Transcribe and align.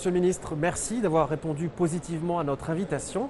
Monsieur 0.00 0.12
le 0.12 0.18
ministre, 0.18 0.56
merci 0.56 1.02
d'avoir 1.02 1.28
répondu 1.28 1.68
positivement 1.68 2.38
à 2.38 2.42
notre 2.42 2.70
invitation. 2.70 3.28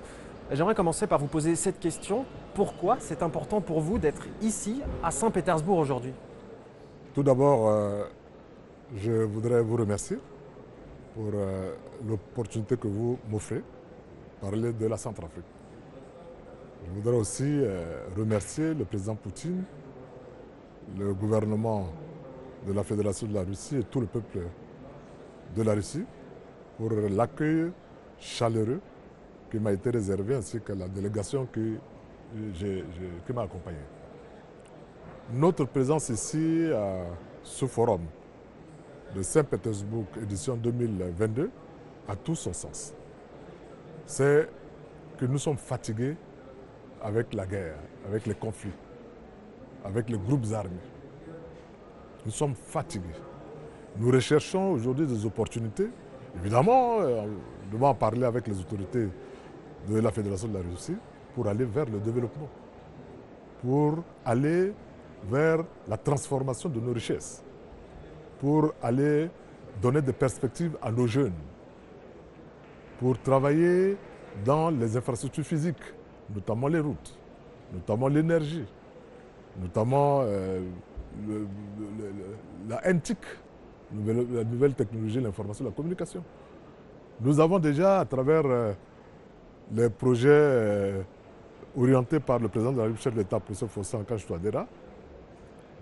J'aimerais 0.52 0.76
commencer 0.76 1.08
par 1.08 1.18
vous 1.18 1.26
poser 1.26 1.56
cette 1.56 1.80
question. 1.80 2.24
Pourquoi 2.54 2.98
c'est 3.00 3.24
important 3.24 3.60
pour 3.60 3.80
vous 3.80 3.98
d'être 3.98 4.22
ici, 4.40 4.80
à 5.02 5.10
Saint-Pétersbourg, 5.10 5.78
aujourd'hui? 5.78 6.12
Tout 7.12 7.24
d'abord, 7.24 7.68
euh, 7.68 8.04
je 8.94 9.10
voudrais 9.10 9.62
vous 9.62 9.78
remercier 9.78 10.18
pour 11.16 11.32
euh, 11.34 11.74
l'opportunité 12.08 12.76
que 12.76 12.86
vous 12.86 13.18
m'offrez, 13.28 13.64
parler 14.40 14.72
de 14.72 14.86
la 14.86 14.96
Centrafrique. 14.96 15.42
Je 16.86 16.92
voudrais 16.92 17.16
aussi 17.16 17.42
euh, 17.48 18.04
remercier 18.16 18.74
le 18.74 18.84
président 18.84 19.16
Poutine, 19.16 19.64
le 20.96 21.14
gouvernement 21.14 21.88
de 22.64 22.72
la 22.72 22.84
Fédération 22.84 23.26
de 23.26 23.34
la 23.34 23.42
Russie 23.42 23.78
et 23.78 23.82
tout 23.82 23.98
le 23.98 24.06
peuple 24.06 24.38
de 25.56 25.62
la 25.64 25.72
Russie 25.72 26.04
pour 26.80 26.92
l'accueil 26.92 27.70
chaleureux 28.18 28.80
qui 29.50 29.58
m'a 29.58 29.70
été 29.70 29.90
réservé 29.90 30.36
ainsi 30.36 30.62
que 30.62 30.72
la 30.72 30.88
délégation 30.88 31.46
qui, 31.52 31.76
qui 32.56 33.32
m'a 33.34 33.42
accompagné. 33.42 33.80
Notre 35.30 35.66
présence 35.66 36.08
ici 36.08 36.70
à 36.74 37.04
ce 37.42 37.66
forum 37.66 38.00
de 39.14 39.20
Saint-Pétersbourg 39.20 40.06
édition 40.22 40.56
2022 40.56 41.50
a 42.08 42.16
tout 42.16 42.34
son 42.34 42.54
sens. 42.54 42.94
C'est 44.06 44.48
que 45.18 45.26
nous 45.26 45.38
sommes 45.38 45.58
fatigués 45.58 46.16
avec 47.02 47.34
la 47.34 47.44
guerre, 47.44 47.76
avec 48.08 48.26
les 48.26 48.34
conflits, 48.34 48.72
avec 49.84 50.08
les 50.08 50.16
groupes 50.16 50.46
armés. 50.54 50.70
Nous 52.24 52.32
sommes 52.32 52.54
fatigués. 52.54 53.20
Nous 53.98 54.10
recherchons 54.10 54.72
aujourd'hui 54.72 55.06
des 55.06 55.26
opportunités. 55.26 55.90
Évidemment, 56.38 57.00
euh, 57.00 57.26
devons 57.72 57.88
en 57.88 57.94
parler 57.94 58.24
avec 58.24 58.46
les 58.46 58.58
autorités 58.58 59.08
de 59.88 59.98
la 59.98 60.10
Fédération 60.10 60.48
de 60.48 60.54
la 60.54 60.60
Russie 60.60 60.96
pour 61.34 61.46
aller 61.48 61.64
vers 61.64 61.86
le 61.86 61.98
développement, 61.98 62.48
pour 63.62 64.02
aller 64.24 64.72
vers 65.28 65.64
la 65.88 65.96
transformation 65.96 66.68
de 66.68 66.80
nos 66.80 66.92
richesses, 66.92 67.42
pour 68.38 68.72
aller 68.82 69.28
donner 69.80 70.02
des 70.02 70.12
perspectives 70.12 70.76
à 70.82 70.90
nos 70.90 71.06
jeunes, 71.06 71.34
pour 72.98 73.18
travailler 73.20 73.96
dans 74.44 74.70
les 74.70 74.96
infrastructures 74.96 75.44
physiques, 75.44 75.82
notamment 76.34 76.68
les 76.68 76.80
routes, 76.80 77.18
notamment 77.72 78.08
l'énergie, 78.08 78.64
notamment 79.60 80.22
euh, 80.22 80.60
la 82.68 82.92
NTIC, 82.92 83.18
la 84.06 84.44
nouvelle 84.44 84.74
technologie, 84.74 85.20
l'information, 85.20 85.64
la 85.64 85.70
communication. 85.70 86.22
Nous 87.20 87.38
avons 87.40 87.58
déjà, 87.58 88.00
à 88.00 88.04
travers 88.04 88.42
euh, 88.46 88.72
les 89.74 89.90
projets 89.90 90.28
euh, 90.30 91.02
orientés 91.76 92.20
par 92.20 92.38
le 92.38 92.48
président 92.48 92.72
de 92.72 92.78
la 92.78 92.82
République, 92.84 93.02
chef 93.02 93.14
de 93.14 93.18
l'État, 93.18 93.38
professeur 93.38 93.68
Fossé 93.70 93.96
Ankash 93.96 94.26
Touadéra, 94.26 94.66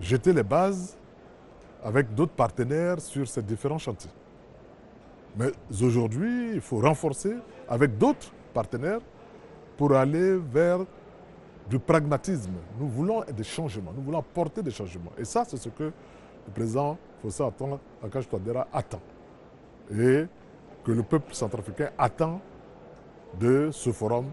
jeté 0.01 0.33
les 0.33 0.42
bases 0.42 0.97
avec 1.84 2.14
d'autres 2.14 2.33
partenaires 2.33 3.01
sur 3.01 3.29
ces 3.29 3.42
différents 3.42 3.79
chantiers. 3.79 4.11
Mais 5.36 5.53
aujourd'hui, 5.81 6.55
il 6.55 6.61
faut 6.61 6.81
renforcer 6.81 7.36
avec 7.69 7.97
d'autres 7.97 8.33
partenaires 8.53 9.01
pour 9.77 9.92
aller 9.92 10.36
vers 10.36 10.81
du 11.70 11.79
pragmatisme. 11.79 12.53
Nous 12.81 12.89
voulons 12.89 13.23
des 13.36 13.45
changements, 13.45 13.92
nous 13.95 14.03
voulons 14.03 14.19
apporter 14.19 14.62
des 14.62 14.70
changements. 14.70 15.12
Et 15.19 15.25
ça, 15.25 15.45
c'est 15.47 15.56
ce 15.59 15.69
que 15.69 15.84
le 15.84 16.52
président 16.55 16.98
Fossa 17.23 17.51
Akash 18.05 18.29
Touadéra 18.29 18.67
attend. 18.73 19.01
Et 19.92 20.27
que 20.84 20.92
le 20.92 21.02
peuple 21.02 21.34
centrafricain 21.34 21.90
attend 21.98 22.40
de 23.39 23.70
ce 23.73 23.90
forum. 23.90 24.27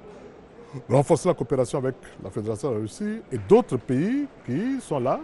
Renforcer 0.89 1.27
la 1.29 1.33
coopération 1.33 1.77
avec 1.79 1.95
la 2.23 2.29
Fédération 2.29 2.69
de 2.69 2.75
la 2.75 2.79
Russie 2.81 3.21
et 3.31 3.37
d'autres 3.37 3.77
pays 3.77 4.27
qui 4.45 4.79
sont 4.81 4.99
là 4.99 5.19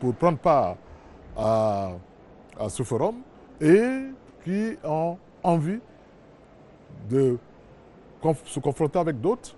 pour 0.00 0.14
prendre 0.14 0.38
part 0.38 0.76
à, 1.36 1.92
à 2.58 2.68
ce 2.68 2.82
forum 2.82 3.16
et 3.60 4.04
qui 4.44 4.76
ont 4.84 5.18
envie 5.42 5.80
de 7.08 7.36
se 8.44 8.60
confronter 8.60 8.98
avec 8.98 9.20
d'autres, 9.20 9.54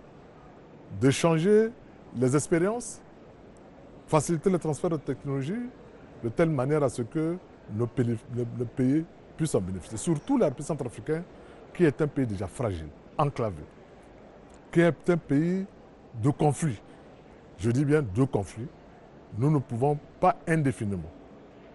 d'échanger 1.00 1.70
les 2.16 2.34
expériences, 2.34 3.00
faciliter 4.06 4.50
le 4.50 4.58
transfert 4.58 4.90
de 4.90 4.96
technologies 4.96 5.68
de 6.22 6.28
telle 6.28 6.50
manière 6.50 6.82
à 6.82 6.88
ce 6.88 7.02
que 7.02 7.36
nos 7.74 7.86
pays, 7.86 9.04
puissent 9.36 9.54
en 9.54 9.60
bénéficier. 9.60 9.96
Surtout 9.96 10.36
la 10.38 10.46
République 10.46 10.66
centrafricaine, 10.66 11.22
qui 11.74 11.84
est 11.84 12.00
un 12.00 12.06
pays 12.06 12.26
déjà 12.26 12.46
fragile, 12.46 12.88
enclavé, 13.16 13.62
qui 14.72 14.80
est 14.80 15.10
un 15.10 15.16
pays 15.16 15.64
de 16.22 16.30
conflits. 16.30 16.80
Je 17.58 17.70
dis 17.70 17.84
bien 17.84 18.02
de 18.02 18.24
conflits. 18.24 18.66
Nous 19.38 19.50
ne 19.50 19.58
pouvons 19.58 19.98
pas 20.18 20.36
indéfiniment 20.48 21.10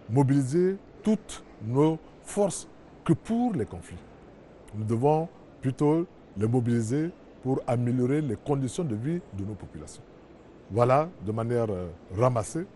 mobiliser 0.08 0.76
toutes 1.02 1.42
nos 1.64 1.98
forces 2.22 2.68
que 3.04 3.12
pour 3.12 3.54
les 3.54 3.64
conflits. 3.64 3.98
Nous 4.74 4.84
devons 4.84 5.28
plutôt 5.60 6.06
les 6.36 6.46
mobiliser 6.46 7.10
pour 7.42 7.60
améliorer 7.66 8.20
les 8.20 8.36
conditions 8.36 8.84
de 8.84 8.94
vie 8.94 9.20
de 9.32 9.44
nos 9.44 9.54
populations. 9.54 10.02
Voilà, 10.70 11.08
de 11.24 11.32
manière 11.32 11.70
euh, 11.70 11.88
ramassée, 12.16 12.66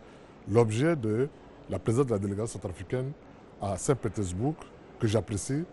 l'objet 0.48 0.94
de 0.96 1.28
la 1.70 1.78
présence 1.78 2.06
de 2.06 2.12
la 2.12 2.18
délégation 2.18 2.58
centrafricaine 2.60 3.12
à 3.62 3.76
Saint-Pétersbourg, 3.76 4.54
que 4.98 5.06
j'apprécie. 5.06 5.64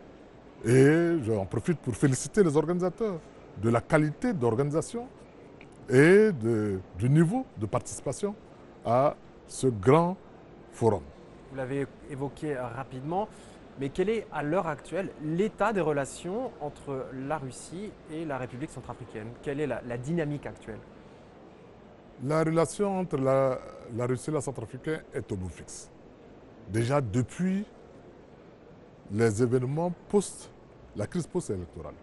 Et 0.66 1.18
j'en 1.24 1.46
profite 1.46 1.80
pour 1.80 1.96
féliciter 1.96 2.44
les 2.44 2.56
organisateurs 2.56 3.20
de 3.62 3.70
la 3.70 3.82
qualité 3.82 4.34
d'organisation 4.34 5.08
et 5.90 6.32
du 6.32 7.10
niveau 7.10 7.46
de 7.58 7.66
participation 7.66 8.36
à 8.86 9.16
ce 9.48 9.68
grand 9.68 10.18
forum. 10.72 11.04
Vous 11.52 11.58
l'avez 11.58 11.88
évoqué 12.10 12.58
euh, 12.58 12.68
rapidement, 12.68 13.30
mais 13.80 13.90
quel 13.90 14.10
est 14.10 14.28
à 14.34 14.44
l'heure 14.44 14.68
actuelle 14.68 15.10
l'état 15.24 15.72
des 15.72 15.82
relations 15.82 16.52
entre 16.60 17.06
la 17.28 17.38
Russie 17.38 17.92
et 18.12 18.26
la 18.26 18.38
République 18.38 18.72
centrafricaine? 18.72 19.30
Quelle 19.42 19.62
est 19.62 19.68
la 19.68 19.98
dynamique 19.98 20.46
actuelle? 20.46 20.80
La 22.24 22.44
relation 22.44 23.00
entre 23.00 23.18
la, 23.18 23.60
Russie 24.06 24.30
et 24.30 24.34
la 24.34 24.42
Centrafricaine 24.42 25.02
est 25.14 25.32
au 25.32 25.36
bout 25.36 25.50
fixe. 25.50 25.90
Déjà 26.70 27.00
depuis 27.00 27.66
les 29.12 29.42
événements 29.42 29.94
post, 30.10 30.50
la 30.96 31.08
crise 31.08 31.28
post-électorale. 31.28 31.94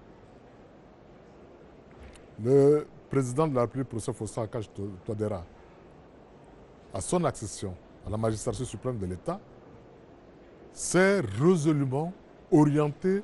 Le 2.43 2.87
président 3.11 3.47
de 3.47 3.55
la 3.55 3.63
République, 3.63 3.89
professeur 3.89 4.15
Fossa 4.15 4.43
Akash 4.43 4.71
Touadéra, 5.05 5.45
à 6.93 7.01
son 7.01 7.25
accession 7.25 7.75
à 8.07 8.11
la 8.11 8.17
magistrature 8.17 8.67
suprême 8.67 8.99
de 8.99 9.07
l'État, 9.07 9.41
s'est 10.73 11.21
résolument 11.21 12.13
orienté 12.51 13.23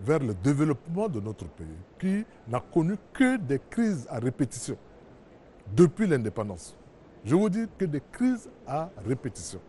vers 0.00 0.18
le 0.18 0.34
développement 0.34 1.08
de 1.08 1.20
notre 1.20 1.46
pays, 1.46 1.66
qui 1.98 2.24
n'a 2.48 2.60
connu 2.60 2.96
que 3.12 3.36
des 3.36 3.60
crises 3.70 4.06
à 4.10 4.18
répétition 4.18 4.76
depuis 5.74 6.06
l'indépendance. 6.06 6.76
Je 7.24 7.34
vous 7.34 7.48
dis 7.48 7.66
que 7.78 7.84
des 7.84 8.02
crises 8.12 8.48
à 8.66 8.90
répétition. 9.06 9.60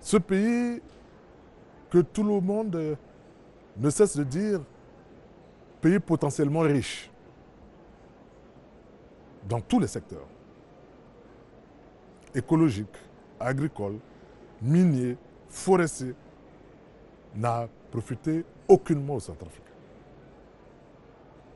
Ce 0.00 0.16
pays 0.16 0.80
que 1.90 1.98
tout 1.98 2.22
le 2.22 2.40
monde 2.40 2.96
ne 3.76 3.90
cesse 3.90 4.16
de 4.16 4.24
dire, 4.24 4.60
pays 5.80 5.98
potentiellement 5.98 6.60
riche, 6.60 7.10
dans 9.48 9.60
tous 9.60 9.80
les 9.80 9.86
secteurs, 9.86 10.26
écologique, 12.34 12.94
agricole, 13.40 13.98
minier, 14.60 15.16
forestier, 15.48 16.14
n'a 17.34 17.68
profité 17.90 18.44
aucunement 18.66 19.14
au 19.14 19.20
Centrafrique. 19.20 19.62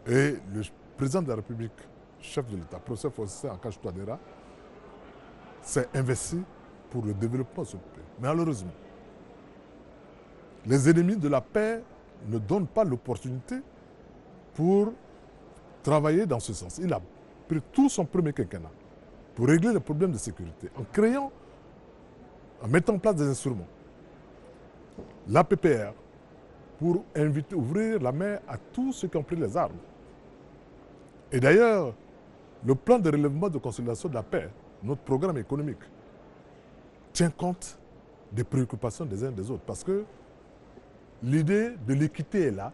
Et 0.07 0.37
le 0.55 0.63
président 0.97 1.23
de 1.23 1.29
la 1.29 1.37
République 1.37 1.73
chef 2.23 2.47
de 2.51 2.57
l'État, 2.57 2.79
professeur 2.79 3.13
Fossé 3.13 3.49
Akash 3.49 3.81
Touadéra, 3.81 4.19
s'est 5.61 5.89
investi 5.95 6.41
pour 6.91 7.05
le 7.05 7.15
développement 7.15 7.63
de 7.63 7.69
ce 7.69 7.77
pays. 7.77 8.05
Malheureusement, 8.21 8.73
les 10.67 10.89
ennemis 10.89 11.17
de 11.17 11.29
la 11.29 11.41
paix 11.41 11.83
ne 12.29 12.39
donnent 12.39 12.67
pas 12.67 12.85
l'opportunité 12.85 13.57
pour 14.55 14.93
travailler 15.83 16.27
dans 16.27 16.41
ce 16.41 16.53
sens. 16.53 16.79
Il 16.79 16.93
a 16.93 17.01
pris 17.49 17.61
tout 17.73 17.89
son 17.89 18.05
premier 18.05 18.33
quinquennat 18.33 18.71
pour 19.35 19.49
régler 19.49 19.73
les 19.73 19.81
problèmes 19.81 20.13
de 20.13 20.19
sécurité 20.19 20.69
en 20.79 20.85
créant, 20.93 21.33
en 22.63 22.69
mettant 22.69 22.95
en 22.95 22.99
place 22.99 23.17
des 23.17 23.29
instruments. 23.29 23.67
La 25.29 25.43
PPR 25.43 25.93
pour 26.79 27.05
inviter, 27.15 27.55
ouvrir 27.55 28.01
la 28.01 28.13
main 28.13 28.39
à 28.49 28.57
tous 28.57 28.93
ceux 28.93 29.09
qui 29.09 29.17
ont 29.17 29.23
pris 29.23 29.37
les 29.37 29.57
armes. 29.57 29.73
Et 31.31 31.41
d'ailleurs, 31.41 31.95
le 32.65 32.75
plan 32.75 32.99
de 32.99 33.11
relèvement 33.11 33.49
de 33.49 33.59
consolidation 33.59 34.09
de 34.09 34.15
la 34.15 34.23
paix, 34.23 34.49
notre 34.83 35.03
programme 35.03 35.39
économique, 35.39 35.83
tient 37.13 37.31
compte 37.31 37.79
des 38.31 38.45
préoccupations 38.45 39.05
des 39.05 39.25
uns 39.25 39.31
et 39.31 39.35
des 39.35 39.51
autres. 39.51 39.65
Parce 39.67 39.85
que 39.85 40.05
l'idée 41.23 41.73
de 41.87 41.95
l'équité 41.95 42.47
est 42.47 42.51
là, 42.51 42.73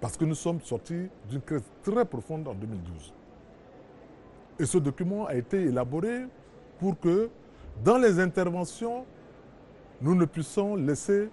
parce 0.00 0.16
que 0.16 0.24
nous 0.24 0.34
sommes 0.34 0.60
sortis 0.60 1.08
d'une 1.28 1.40
crise 1.40 1.62
très 1.82 2.04
profonde 2.04 2.46
en 2.48 2.54
2012. 2.54 3.12
Et 4.58 4.66
ce 4.66 4.78
document 4.78 5.26
a 5.26 5.34
été 5.34 5.62
élaboré 5.62 6.26
pour 6.78 6.98
que, 6.98 7.30
dans 7.84 7.98
les 7.98 8.20
interventions, 8.20 9.04
nous 10.00 10.14
ne 10.14 10.24
puissions 10.24 10.76
laisser 10.76 11.28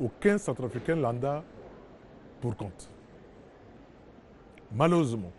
aucun 0.00 0.38
centrafricain 0.38 0.96
lambda 0.96 1.42
pour 2.40 2.56
compte. 2.56 2.90
Malheureusement, 4.72 5.32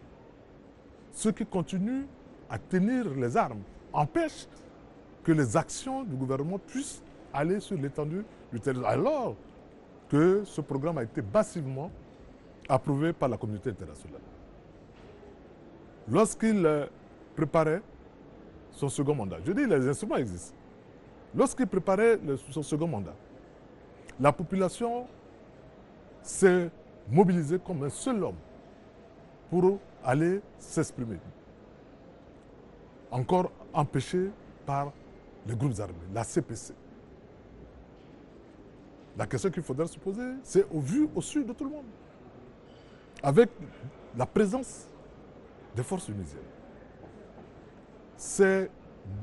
ceux 1.11 1.31
qui 1.31 1.45
continuent 1.45 2.05
à 2.49 2.57
tenir 2.57 3.09
les 3.15 3.37
armes 3.37 3.61
empêchent 3.93 4.47
que 5.23 5.31
les 5.31 5.55
actions 5.55 6.03
du 6.03 6.15
gouvernement 6.15 6.57
puissent 6.59 7.01
aller 7.33 7.59
sur 7.59 7.77
l'étendue 7.77 8.25
du 8.51 8.59
territoire. 8.59 8.91
Alors 8.91 9.35
que 10.09 10.43
ce 10.43 10.61
programme 10.61 10.97
a 10.97 11.03
été 11.03 11.21
massivement 11.21 11.91
approuvé 12.67 13.13
par 13.13 13.29
la 13.29 13.37
communauté 13.37 13.69
internationale. 13.69 14.21
Lorsqu'il 16.09 16.67
préparait 17.35 17.81
son 18.71 18.89
second 18.89 19.15
mandat, 19.15 19.37
je 19.45 19.51
dis 19.51 19.65
les 19.65 19.87
instruments 19.87 20.17
existent. 20.17 20.55
Lorsqu'il 21.35 21.67
préparait 21.67 22.19
son 22.49 22.63
second 22.63 22.87
mandat, 22.87 23.15
la 24.19 24.31
population 24.31 25.07
s'est 26.21 26.69
mobilisée 27.09 27.59
comme 27.59 27.83
un 27.83 27.89
seul 27.89 28.23
homme 28.23 28.35
pour 29.51 29.79
aller 30.01 30.41
s'exprimer. 30.57 31.17
Encore 33.11 33.51
empêché 33.73 34.31
par 34.65 34.93
les 35.45 35.55
groupes 35.55 35.77
armés, 35.77 35.93
la 36.13 36.23
CPC. 36.23 36.73
La 39.17 39.27
question 39.27 39.51
qu'il 39.51 39.61
faudrait 39.61 39.87
se 39.87 39.99
poser, 39.99 40.35
c'est 40.41 40.65
au 40.71 40.79
vu, 40.79 41.09
au 41.13 41.21
sud 41.21 41.45
de 41.45 41.51
tout 41.51 41.65
le 41.65 41.71
monde. 41.71 41.85
Avec 43.21 43.49
la 44.17 44.25
présence 44.25 44.87
des 45.75 45.83
forces 45.83 46.07
unisiennes. 46.07 46.39
Ces 48.15 48.69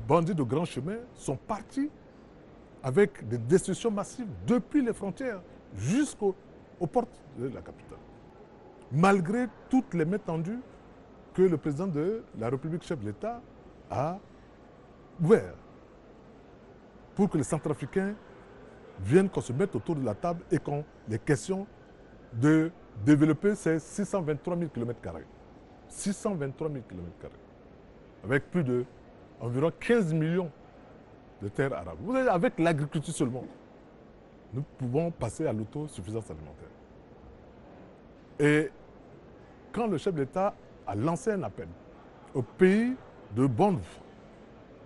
bandits 0.07 0.35
de 0.35 0.43
grand 0.43 0.65
chemin 0.65 0.97
sont 1.15 1.35
partis 1.35 1.89
avec 2.83 3.27
des 3.27 3.39
destructions 3.39 3.89
massives 3.89 4.29
depuis 4.45 4.83
les 4.83 4.93
frontières 4.93 5.41
jusqu'aux 5.75 6.35
portes 6.91 7.19
de 7.37 7.47
la 7.47 7.61
capitale. 7.61 7.97
Malgré 8.91 9.47
toutes 9.69 9.93
les 9.93 10.05
mains 10.05 10.17
tendues 10.17 10.59
que 11.33 11.43
le 11.43 11.57
président 11.57 11.87
de 11.87 12.23
la 12.37 12.49
République, 12.49 12.83
chef 12.83 12.99
de 12.99 13.05
l'État, 13.05 13.41
a 13.89 14.17
ouvertes 15.21 15.55
pour 17.15 17.29
que 17.29 17.37
les 17.37 17.43
Centrafricains 17.43 18.15
viennent 19.01 19.29
qu'on 19.29 19.41
se 19.41 19.53
mette 19.53 19.75
autour 19.75 19.95
de 19.95 20.03
la 20.03 20.15
table 20.15 20.43
et 20.51 20.57
qu'on 20.57 20.83
les 21.07 21.19
questions 21.19 21.67
de 22.33 22.71
développer 23.05 23.55
ces 23.55 23.79
623 23.79 24.57
000 24.57 24.69
km. 24.69 24.99
623 25.87 26.69
000 26.69 26.83
km. 26.87 27.35
Avec 28.23 28.49
plus 28.49 28.63
de 28.63 28.85
environ 29.39 29.71
15 29.79 30.13
millions 30.13 30.51
de 31.41 31.47
terres 31.47 31.73
arabes. 31.73 31.97
Vous 32.01 32.15
avec 32.15 32.59
l'agriculture 32.59 33.13
seulement, 33.13 33.45
nous 34.53 34.63
pouvons 34.77 35.11
passer 35.11 35.47
à 35.47 35.53
l'autosuffisance 35.53 36.29
alimentaire. 36.29 36.69
Et 38.39 38.71
quand 39.71 39.87
le 39.87 39.97
chef 39.97 40.13
d'État 40.13 40.55
a 40.87 40.95
lancé 40.95 41.31
un 41.31 41.43
appel 41.43 41.67
au 42.33 42.41
pays 42.41 42.95
de 43.35 43.45
bonne 43.45 43.79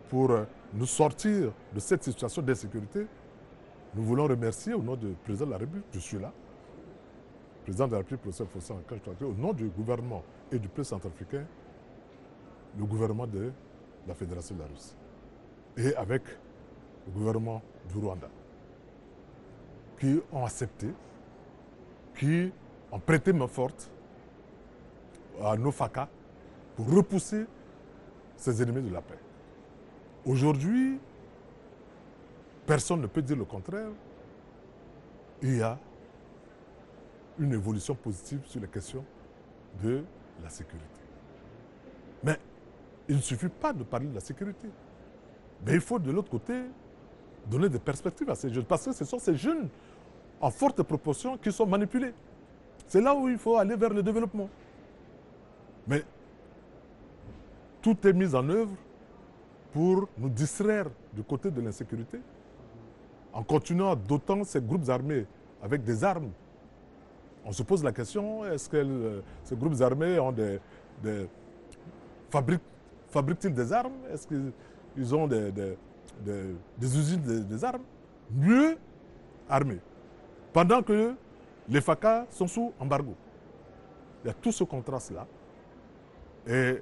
pour 0.10 0.32
nous 0.74 0.86
sortir 0.86 1.52
de 1.74 1.80
cette 1.80 2.04
situation 2.04 2.42
d'insécurité, 2.42 3.08
nous 3.96 4.04
voulons 4.04 4.28
remercier 4.28 4.74
au 4.74 4.82
nom 4.82 4.96
du 4.96 5.08
président 5.24 5.46
de 5.46 5.52
la 5.52 5.58
République, 5.58 5.86
je 5.92 6.00
suis 6.00 6.20
là, 6.20 6.32
président 7.64 7.88
de 7.88 7.92
la 7.94 7.98
République, 8.00 8.22
professeur 8.22 8.48
Fossan, 8.50 8.82
au 9.22 9.34
nom 9.34 9.54
du 9.54 9.68
gouvernement 9.70 10.24
et 10.52 10.60
du 10.60 10.68
peuple 10.68 10.86
centrafricain, 10.86 11.46
le 12.78 12.86
gouvernement 12.86 13.28
de 13.28 13.52
la 14.08 14.14
Fédération 14.14 14.56
de 14.56 14.62
la 14.62 14.68
Russie. 14.68 14.96
Et 15.78 15.96
avec 15.96 16.24
le 17.08 17.14
gouvernement 17.14 17.62
du 17.92 17.98
Rwanda, 18.00 18.30
qui 20.00 20.20
ont 20.32 20.46
accepté, 20.46 20.88
qui 22.16 22.52
ont 22.92 23.00
prêté 23.00 23.32
main 23.32 23.48
forte 23.48 23.90
à 25.42 25.56
nos 25.58 25.72
FACA 25.72 26.10
pour 26.76 26.90
repousser 26.94 27.46
ces 28.36 28.62
ennemis 28.62 28.82
de 28.88 28.94
la 28.94 29.02
paix. 29.02 29.20
Aujourd'hui, 30.26 31.00
personne 32.66 33.02
ne 33.02 33.08
peut 33.08 33.22
dire 33.22 33.38
le 33.38 33.46
contraire. 33.46 33.90
Il 35.42 35.58
y 35.58 35.62
a 35.62 35.78
une 37.40 37.54
évolution 37.54 37.96
positive 37.96 38.42
sur 38.46 38.62
les 38.62 38.68
questions 38.68 39.04
de 39.82 40.04
la 40.42 40.50
sécurité. 40.50 40.88
Mais 42.24 42.38
il 43.10 43.18
ne 43.18 43.22
suffit 43.22 43.50
pas 43.50 43.74
de 43.74 43.84
parler 43.84 44.08
de 44.08 44.16
la 44.16 44.22
sécurité. 44.22 44.70
Mais 45.66 45.74
il 45.74 45.82
faut 45.82 46.00
de 46.00 46.12
l'autre 46.12 46.30
côté 46.30 46.54
donner 47.48 47.70
des 47.70 47.80
perspectives 47.80 48.30
à 48.30 48.36
ces 48.36 48.50
jeunes. 48.54 48.66
Parce 48.66 48.86
que 48.86 48.94
ce 48.94 49.04
sont 49.04 49.20
ces 49.20 49.36
jeunes 49.36 49.68
en 50.40 50.50
forte 50.50 50.82
proportion 50.84 51.38
qui 51.38 51.52
sont 51.52 51.66
manipulés. 51.66 52.14
C'est 52.88 53.02
là 53.02 53.16
où 53.16 53.28
il 53.28 53.38
faut 53.38 53.58
aller 53.58 53.76
vers 53.76 53.90
le 53.90 54.04
développement. 54.04 54.50
Mais 55.88 56.04
tout 57.82 57.98
est 58.08 58.14
mis 58.14 58.34
en 58.34 58.48
œuvre 58.50 58.76
pour 59.74 60.08
nous 60.18 60.30
distraire 60.30 60.88
du 61.14 61.24
côté 61.24 61.52
de 61.52 61.60
l'insécurité, 61.62 62.20
en 63.34 63.44
continuant 63.44 63.96
d'autant 63.96 64.44
ces 64.44 64.62
groupes 64.62 64.88
armés 64.90 65.26
avec 65.62 65.84
des 65.84 66.04
armes. 66.04 66.30
On 67.46 67.52
se 67.52 67.64
pose 67.64 67.84
la 67.84 67.92
question, 67.92 68.46
est-ce 68.46 68.70
que 68.70 68.78
euh, 68.78 69.22
ces 69.44 69.56
groupes 69.56 69.82
armés 69.82 70.20
ont 70.20 70.34
fabriquent-ils 72.30 73.54
des 73.54 73.74
armes? 73.74 73.94
Est-ce 74.12 74.28
qu'ils 74.28 75.16
ont 75.16 75.28
des, 75.28 75.52
des 75.52 76.98
usines 76.98 77.22
des 77.22 77.64
armes? 77.66 77.84
Mieux 78.32 78.78
armées 79.50 79.80
Pendant 80.54 80.82
que 80.82 81.16
les 81.68 81.82
FACA 81.82 82.26
sont 82.30 82.48
sous 82.48 82.74
embargo. 82.80 83.16
Il 84.24 84.28
y 84.28 84.32
a 84.32 84.34
tout 84.34 84.52
ce 84.52 84.64
contraste-là. 84.64 85.28
Et 86.48 86.82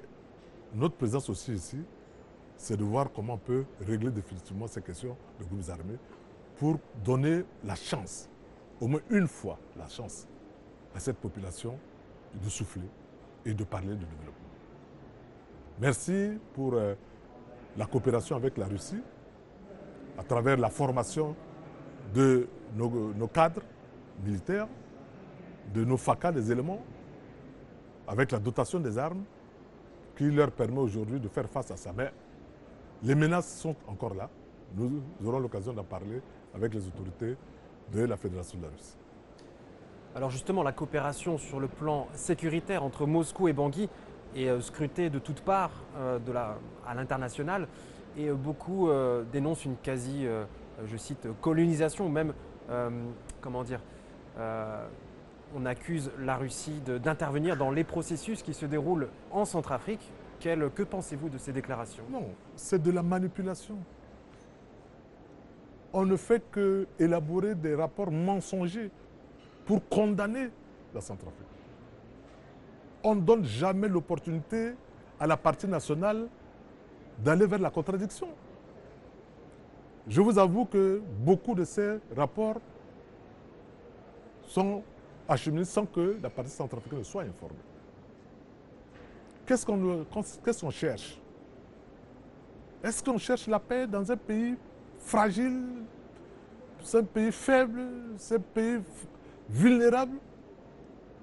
notre 0.74 0.96
présence 0.96 1.28
aussi 1.28 1.52
ici, 1.52 1.78
c'est 2.56 2.76
de 2.76 2.84
voir 2.84 3.10
comment 3.12 3.34
on 3.34 3.38
peut 3.38 3.64
régler 3.80 4.10
définitivement 4.10 4.66
ces 4.66 4.82
questions 4.82 5.16
de 5.38 5.44
groupes 5.44 5.68
armés 5.68 5.98
pour 6.56 6.78
donner 7.04 7.44
la 7.64 7.74
chance, 7.74 8.28
au 8.80 8.86
moins 8.86 9.00
une 9.10 9.26
fois 9.26 9.58
la 9.76 9.88
chance, 9.88 10.26
à 10.94 11.00
cette 11.00 11.16
population 11.16 11.78
de 12.42 12.48
souffler 12.48 12.88
et 13.44 13.54
de 13.54 13.64
parler 13.64 13.88
de 13.88 13.94
développement. 13.94 14.32
Merci 15.80 16.38
pour 16.54 16.74
euh, 16.74 16.94
la 17.76 17.86
coopération 17.86 18.36
avec 18.36 18.56
la 18.58 18.66
Russie 18.66 19.02
à 20.18 20.22
travers 20.22 20.56
la 20.56 20.68
formation 20.68 21.34
de 22.14 22.46
nos, 22.76 23.12
nos 23.14 23.28
cadres 23.28 23.62
militaires, 24.24 24.68
de 25.72 25.84
nos 25.84 25.96
FACA, 25.96 26.32
des 26.32 26.52
éléments, 26.52 26.82
avec 28.06 28.30
la 28.30 28.38
dotation 28.38 28.78
des 28.78 28.98
armes 28.98 29.24
qui 30.16 30.30
leur 30.30 30.50
permet 30.50 30.78
aujourd'hui 30.78 31.20
de 31.20 31.28
faire 31.28 31.48
face 31.48 31.70
à 31.70 31.76
ça. 31.76 31.92
Mais 31.96 32.12
les 33.02 33.14
menaces 33.14 33.58
sont 33.58 33.74
encore 33.86 34.14
là. 34.14 34.28
Nous 34.76 35.02
aurons 35.24 35.40
l'occasion 35.40 35.72
d'en 35.72 35.84
parler 35.84 36.20
avec 36.54 36.74
les 36.74 36.86
autorités 36.86 37.36
de 37.92 38.04
la 38.04 38.16
Fédération 38.16 38.58
de 38.58 38.64
la 38.64 38.70
Russie. 38.70 38.96
Alors 40.14 40.30
justement, 40.30 40.62
la 40.62 40.72
coopération 40.72 41.38
sur 41.38 41.58
le 41.58 41.68
plan 41.68 42.06
sécuritaire 42.14 42.82
entre 42.82 43.06
Moscou 43.06 43.48
et 43.48 43.52
Bangui 43.52 43.88
est 44.36 44.48
euh, 44.48 44.60
scrutée 44.60 45.08
de 45.10 45.18
toutes 45.18 45.40
parts 45.40 45.70
euh, 45.96 46.18
à 46.86 46.94
l'international 46.94 47.66
et 48.16 48.28
euh, 48.28 48.34
beaucoup 48.34 48.90
dénoncent 49.32 49.64
une 49.64 49.76
quasi, 49.76 50.26
je 50.86 50.96
cite, 50.98 51.26
colonisation 51.40 52.06
ou 52.06 52.10
même, 52.10 52.34
comment 53.40 53.64
dire, 53.64 53.80
on 55.54 55.66
accuse 55.66 56.10
la 56.18 56.36
Russie 56.36 56.80
d'intervenir 56.80 57.56
dans 57.56 57.70
les 57.70 57.84
processus 57.84 58.42
qui 58.42 58.54
se 58.54 58.66
déroulent 58.66 59.08
en 59.30 59.44
Centrafrique. 59.44 60.10
que 60.40 60.82
pensez-vous 60.82 61.28
de 61.28 61.38
ces 61.38 61.52
déclarations? 61.52 62.04
Non, 62.10 62.26
c'est 62.56 62.82
de 62.82 62.90
la 62.90 63.02
manipulation. 63.02 63.76
On 65.92 66.04
ne 66.06 66.16
fait 66.16 66.42
que 66.50 66.86
élaborer 66.98 67.54
des 67.54 67.74
rapports 67.74 68.10
mensongers 68.10 68.90
pour 69.66 69.86
condamner 69.88 70.48
la 70.94 71.00
Centrafrique. 71.00 71.46
On 73.04 73.14
ne 73.14 73.20
donne 73.20 73.44
jamais 73.44 73.88
l'opportunité 73.88 74.72
à 75.20 75.26
la 75.26 75.36
partie 75.36 75.68
nationale 75.68 76.28
d'aller 77.18 77.46
vers 77.46 77.58
la 77.58 77.70
contradiction. 77.70 78.28
Je 80.08 80.20
vous 80.20 80.38
avoue 80.38 80.64
que 80.64 81.00
beaucoup 81.20 81.54
de 81.54 81.64
ces 81.64 81.98
rapports 82.16 82.60
sont 84.46 84.82
acheminés 85.28 85.64
sans 85.64 85.86
que 85.86 86.18
la 86.22 86.30
partie 86.30 86.50
centrafricaine 86.50 87.00
ne 87.00 87.04
soit 87.04 87.22
informée. 87.22 87.56
Qu'est-ce 89.46 89.66
qu'on 90.60 90.70
cherche? 90.70 91.18
Est-ce 92.82 93.02
qu'on 93.02 93.18
cherche 93.18 93.46
la 93.46 93.58
paix 93.60 93.86
dans 93.86 94.10
un 94.10 94.16
pays 94.16 94.56
fragile, 94.98 95.62
c'est 96.82 96.98
un 96.98 97.04
pays 97.04 97.32
faible, 97.32 97.82
c'est 98.16 98.36
un 98.36 98.40
pays 98.40 98.80
vulnérable, 99.48 100.16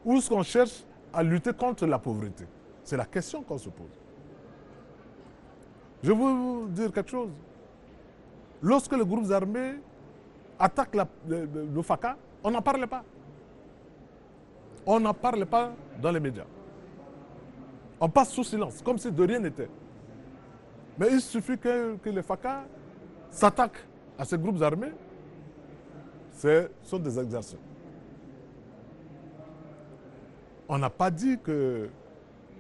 où 0.05 0.15
est-ce 0.15 0.29
qu'on 0.29 0.43
cherche 0.43 0.83
à 1.13 1.23
lutter 1.23 1.53
contre 1.53 1.85
la 1.85 1.99
pauvreté? 1.99 2.45
C'est 2.83 2.97
la 2.97 3.05
question 3.05 3.43
qu'on 3.43 3.57
se 3.57 3.69
pose. 3.69 3.87
Je 6.01 6.11
veux 6.11 6.17
vous 6.17 6.67
dire 6.69 6.91
quelque 6.93 7.11
chose. 7.11 7.31
Lorsque 8.61 8.93
les 8.93 9.05
groupes 9.05 9.29
armés 9.31 9.75
attaquent 10.57 10.97
le, 11.27 11.81
FACA, 11.81 12.17
on 12.43 12.51
n'en 12.51 12.61
parle 12.61 12.87
pas. 12.87 13.03
On 14.91 14.99
n'en 14.99 15.13
parle 15.13 15.45
pas 15.45 15.71
dans 16.01 16.09
les 16.09 16.19
médias. 16.19 16.47
On 18.01 18.09
passe 18.09 18.31
sous 18.31 18.43
silence, 18.43 18.81
comme 18.81 18.97
si 18.97 19.11
de 19.11 19.23
rien 19.23 19.39
n'était. 19.39 19.69
Mais 20.97 21.09
il 21.11 21.21
suffit 21.21 21.59
que, 21.59 21.95
les 22.05 22.23
FACA 22.23 22.65
s'attaquent 23.29 23.85
à 24.17 24.25
ces 24.25 24.39
groupes 24.39 24.59
armés. 24.63 24.91
Ce 26.33 26.71
sont 26.81 26.97
des 26.97 27.19
exactions. 27.19 27.59
On 30.67 30.79
n'a 30.79 30.89
pas 30.89 31.11
dit 31.11 31.37
que 31.37 31.87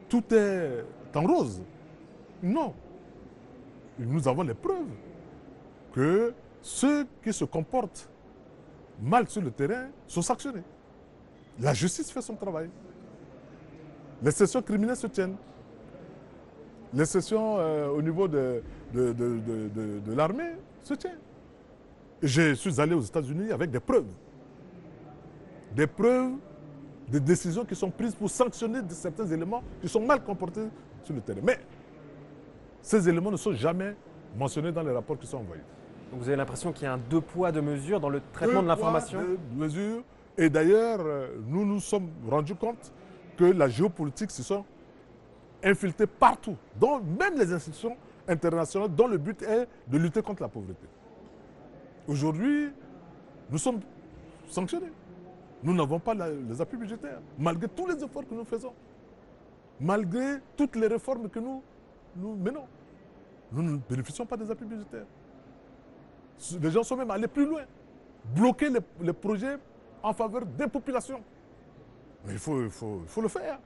tout 0.07 0.23
est 0.31 0.85
en 1.15 1.21
rose. 1.23 1.63
Non. 2.43 2.75
Nous 3.97 4.27
avons 4.27 4.43
les 4.43 4.53
preuves 4.53 4.93
que 5.93 6.31
ceux 6.61 7.07
qui 7.23 7.33
se 7.33 7.45
comportent 7.45 8.07
mal 9.01 9.27
sur 9.27 9.41
le 9.41 9.49
terrain 9.49 9.87
sont 10.05 10.21
sanctionnés. 10.21 10.61
La 11.61 11.73
justice 11.73 12.11
fait 12.11 12.21
son 12.21 12.35
travail. 12.35 12.69
Les 14.23 14.31
sessions 14.31 14.61
criminelles 14.61 14.95
se 14.95 15.07
tiennent. 15.07 15.35
Les 16.93 17.05
sessions 17.05 17.57
euh, 17.59 17.89
au 17.89 18.01
niveau 18.01 18.27
de, 18.27 18.63
de, 18.93 20.13
l'armée 20.15 20.51
se 20.83 20.93
tiennent. 20.93 21.19
Je 22.21 22.53
suis 22.53 22.81
allé 22.81 22.93
aux 22.93 23.01
États-Unis 23.01 23.51
avec 23.51 23.69
des 23.71 23.79
preuves. 23.79 24.07
Des 25.75 25.87
preuves 25.87 26.31
des 27.09 27.19
décisions 27.19 27.65
qui 27.65 27.75
sont 27.75 27.89
prises 27.89 28.13
pour 28.15 28.29
sanctionner 28.29 28.79
certains 28.89 29.25
éléments 29.25 29.63
qui 29.81 29.89
sont 29.89 29.99
mal 30.01 30.23
comportés 30.23 30.67
sur 31.03 31.13
le 31.13 31.21
terrain. 31.21 31.39
Mais 31.43 31.59
ces 32.81 33.07
éléments 33.09 33.31
ne 33.31 33.37
sont 33.37 33.53
jamais 33.53 33.95
mentionnés 34.37 34.71
dans 34.71 34.83
les 34.83 34.91
rapports 34.91 35.17
qui 35.17 35.25
sont 35.27 35.37
envoyés. 35.37 35.63
vous 36.11 36.27
avez 36.27 36.37
l'impression 36.37 36.71
qu'il 36.71 36.83
y 36.83 36.87
a 36.87 36.93
un 36.93 36.99
deux 37.09 37.21
poids, 37.21 37.51
deux 37.51 37.61
mesures 37.61 37.99
dans 37.99 38.09
le 38.09 38.21
traitement 38.31 38.61
de 38.61 38.67
l'information? 38.67 39.19
Deux 39.21 39.39
mesures. 39.55 40.03
Et 40.37 40.49
d'ailleurs, 40.49 40.99
euh, 41.01 41.35
nous 41.47 41.65
nous 41.65 41.79
sommes 41.79 42.09
rendus 42.29 42.55
compte 42.55 42.91
que 43.37 43.45
la 43.45 43.67
géopolitique 43.67 44.31
se 44.31 44.43
sont 44.43 44.65
infiltrées 45.63 46.07
partout, 46.07 46.55
dans 46.79 46.99
même 46.99 47.37
les 47.37 47.51
institutions 47.51 47.95
internationales, 48.27 48.89
dont 48.95 49.07
le 49.07 49.17
but 49.17 49.41
est 49.43 49.67
de 49.87 49.97
lutter 49.97 50.21
contre 50.21 50.41
la 50.41 50.47
pauvreté. 50.47 50.87
Aujourd'hui, 52.07 52.71
nous 53.49 53.57
sommes 53.57 53.79
sanctionnés. 54.49 54.91
Nous 55.61 55.73
n'avons 55.73 55.99
pas 55.99 56.13
les 56.13 56.61
appuis 56.61 56.77
budgétaires, 56.77 57.19
malgré 57.37 57.67
tous 57.67 57.87
les 57.87 58.01
efforts 58.01 58.25
que 58.27 58.33
nous 58.33 58.45
faisons, 58.45 58.73
malgré 59.79 60.37
toutes 60.55 60.75
les 60.77 60.87
réformes 60.87 61.29
que 61.29 61.39
nous 61.39 61.61
menons. 62.15 62.65
Nous 63.51 63.63
ne 63.63 63.77
bénéficions 63.77 64.25
pas 64.25 64.37
des 64.37 64.49
appuis 64.49 64.65
budgétaires. 64.65 65.05
Les 66.61 66.71
gens 66.71 66.83
sont 66.83 66.95
même 66.95 67.11
allés 67.11 67.27
plus 67.27 67.45
loin, 67.45 67.63
bloquer 68.35 68.69
les, 69.01 69.13
projets 69.13 69.57
en 70.03 70.13
faveur 70.13 70.45
des 70.45 70.67
populations. 70.67 71.21
Mais 72.25 72.33
il 72.33 72.39
faut, 72.39 72.55
le 72.59 72.69
faire. 72.69 73.59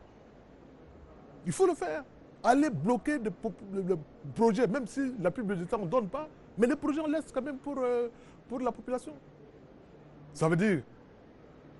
Il 1.46 1.52
faut 1.52 1.66
le 1.68 1.74
faire. 1.74 2.04
Aller 2.44 2.70
bloquer 2.70 3.20
des, 3.20 3.32
projets, 4.36 4.68
même 4.68 4.86
si 4.86 5.13
l'appui 5.20 5.44
budgétaire 5.44 5.80
ne 5.80 5.88
donne 5.88 6.08
pas, 6.10 6.28
mais 6.58 6.68
les 6.68 6.75
projets 6.75 7.00
on 7.02 7.08
laisse 7.08 7.32
quand 7.34 7.42
même 7.42 7.58
pour, 7.58 7.78
euh, 7.80 8.10
pour 8.48 8.60
la 8.60 8.72
population. 8.72 9.13
Ça 10.34 10.50
veut 10.50 10.56
dire 10.56 10.82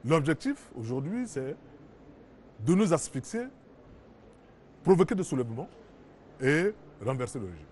L'objectif 0.06 0.70
aujourd'hui, 0.76 1.26
c'est 1.28 1.56
de 2.60 2.76
nous 2.76 2.94
asphyxier, 2.94 3.46
provoquer 4.84 5.16
des 5.16 5.24
soulèvements 5.24 5.70
et 6.42 6.74
renverser 7.04 7.40
le 7.40 7.46
régime. 7.46 7.66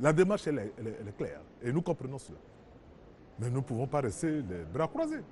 La 0.00 0.12
démarche, 0.12 0.46
elle 0.46 0.58
est, 0.58 1.16
claire 1.16 1.40
et 1.62 1.72
nous 1.72 1.82
comprenons 1.82 2.18
cela. 2.18 2.38
Mais 3.40 3.48
nous 3.50 3.56
ne 3.56 3.62
pouvons 3.62 3.86
pas 3.86 4.00
rester 4.00 4.42
les 4.42 4.64
bras 4.72 4.86
croisés. 4.86 5.22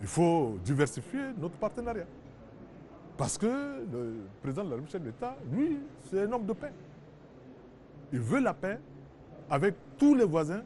Il 0.00 0.06
faut 0.06 0.58
diversifier 0.64 1.20
notre 1.38 1.56
partenariat. 1.56 2.06
Parce 3.16 3.36
que 3.36 3.46
le 3.46 4.14
président 4.40 4.64
de 4.64 4.70
la 4.70 4.76
République 4.76 5.04
l'État, 5.04 5.36
lui, 5.52 5.78
c'est 6.08 6.22
un 6.22 6.32
homme 6.32 6.46
de 6.46 6.54
paix. 6.54 6.72
Il 8.12 8.20
veut 8.20 8.40
la 8.40 8.54
paix 8.54 8.78
avec 9.50 9.74
tous 9.98 10.14
les 10.14 10.24
voisins. 10.24 10.62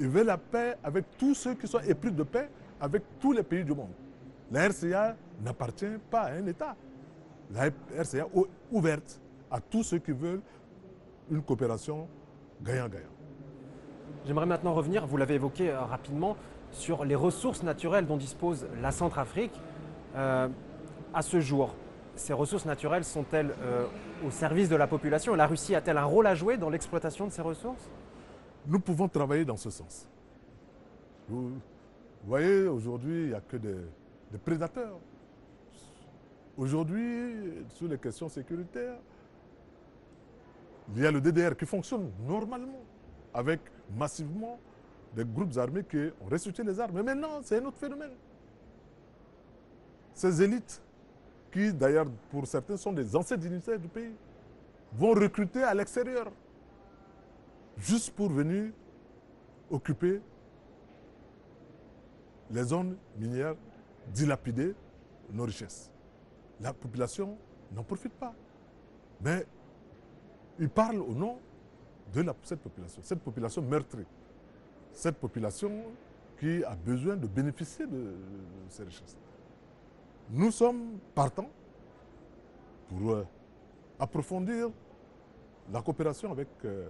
Il 0.00 0.08
veut 0.08 0.24
la 0.24 0.38
paix 0.38 0.76
avec 0.82 1.04
tous 1.18 1.34
ceux 1.34 1.54
qui 1.54 1.66
sont 1.68 1.80
épris 1.80 2.10
de 2.10 2.22
paix 2.22 2.48
avec 2.80 3.02
tous 3.20 3.32
les 3.32 3.42
pays 3.42 3.64
du 3.64 3.74
monde. 3.74 3.92
La 4.50 4.68
RCA 4.68 5.14
n'appartient 5.42 5.98
pas 6.10 6.22
à 6.22 6.32
un 6.32 6.46
État. 6.46 6.74
La 7.50 7.70
RCA 7.98 8.18
est 8.18 8.26
ouverte 8.72 9.20
à 9.50 9.60
tous 9.60 9.82
ceux 9.82 9.98
qui 9.98 10.12
veulent 10.12 10.40
une 11.30 11.42
coopération 11.42 12.08
gagnant-gagnant. 12.62 13.14
J'aimerais 14.26 14.46
maintenant 14.46 14.72
revenir, 14.72 15.06
vous 15.06 15.16
l'avez 15.16 15.34
évoqué 15.34 15.70
euh, 15.70 15.80
rapidement, 15.80 16.36
sur 16.74 17.04
les 17.04 17.14
ressources 17.14 17.62
naturelles 17.62 18.06
dont 18.06 18.16
dispose 18.16 18.66
la 18.82 18.90
Centrafrique. 18.90 19.58
Euh, 20.16 20.48
à 21.12 21.22
ce 21.22 21.40
jour, 21.40 21.74
ces 22.16 22.32
ressources 22.32 22.66
naturelles 22.66 23.04
sont-elles 23.04 23.54
euh, 23.62 23.86
au 24.26 24.30
service 24.30 24.68
de 24.68 24.76
la 24.76 24.86
population 24.86 25.34
La 25.34 25.46
Russie 25.46 25.74
a-t-elle 25.74 25.98
un 25.98 26.04
rôle 26.04 26.26
à 26.26 26.34
jouer 26.34 26.56
dans 26.56 26.70
l'exploitation 26.70 27.26
de 27.26 27.32
ces 27.32 27.42
ressources? 27.42 27.88
Nous 28.66 28.80
pouvons 28.80 29.08
travailler 29.08 29.44
dans 29.44 29.56
ce 29.56 29.70
sens. 29.70 30.08
Vous 31.28 31.52
voyez, 32.26 32.66
aujourd'hui, 32.66 33.22
il 33.22 33.28
n'y 33.28 33.34
a 33.34 33.40
que 33.40 33.56
des, 33.56 33.76
prédateurs. 34.44 34.98
Aujourd'hui, 36.56 37.34
sur 37.68 37.88
les 37.88 37.98
questions 37.98 38.28
sécuritaires, 38.28 38.98
il 40.94 41.02
y 41.02 41.06
a 41.06 41.10
le 41.10 41.20
DDR 41.20 41.56
qui 41.56 41.66
fonctionne 41.66 42.10
normalement, 42.26 42.82
avec 43.32 43.60
massivement 43.96 44.58
des 45.14 45.24
groupes 45.24 45.56
armés 45.56 45.84
qui 45.84 46.10
ont 46.20 46.28
ressuscité 46.30 46.62
les 46.62 46.78
armes. 46.80 46.94
Mais 46.94 47.02
maintenant, 47.02 47.40
c'est 47.42 47.58
un 47.58 47.64
autre 47.64 47.78
phénomène. 47.78 48.12
Ces 50.14 50.42
élites, 50.42 50.82
qui 51.52 51.72
d'ailleurs 51.72 52.06
pour 52.30 52.46
certains 52.46 52.76
sont 52.76 52.92
des 52.92 53.14
anciens 53.14 53.36
dignitaires 53.36 53.78
du 53.78 53.88
pays, 53.88 54.14
vont 54.92 55.12
recruter 55.12 55.62
à 55.62 55.74
l'extérieur, 55.74 56.30
juste 57.76 58.12
pour 58.14 58.30
venir 58.30 58.72
occuper 59.70 60.20
les 62.50 62.62
zones 62.62 62.96
minières 63.18 63.56
dilapider 64.12 64.74
nos 65.32 65.44
richesses. 65.44 65.90
La 66.60 66.72
population 66.72 67.36
n'en 67.72 67.82
profite 67.82 68.12
pas. 68.12 68.34
Mais 69.20 69.46
ils 70.58 70.68
parlent 70.68 71.00
au 71.00 71.14
nom 71.14 71.38
de 72.12 72.24
cette 72.42 72.60
population, 72.60 73.00
cette 73.02 73.20
population 73.20 73.62
meurtrie, 73.62 74.06
cette 74.94 75.16
population 75.16 75.70
qui 76.38 76.64
a 76.64 76.74
besoin 76.74 77.16
de 77.16 77.26
bénéficier 77.26 77.86
de, 77.86 78.14
ces 78.68 78.84
richesses. 78.84 79.16
Nous 80.30 80.50
sommes 80.50 80.98
partants 81.14 81.50
pour 82.88 83.12
euh, 83.12 83.26
approfondir 83.98 84.70
la 85.72 85.80
coopération 85.82 86.32
avec 86.32 86.48
euh, 86.64 86.88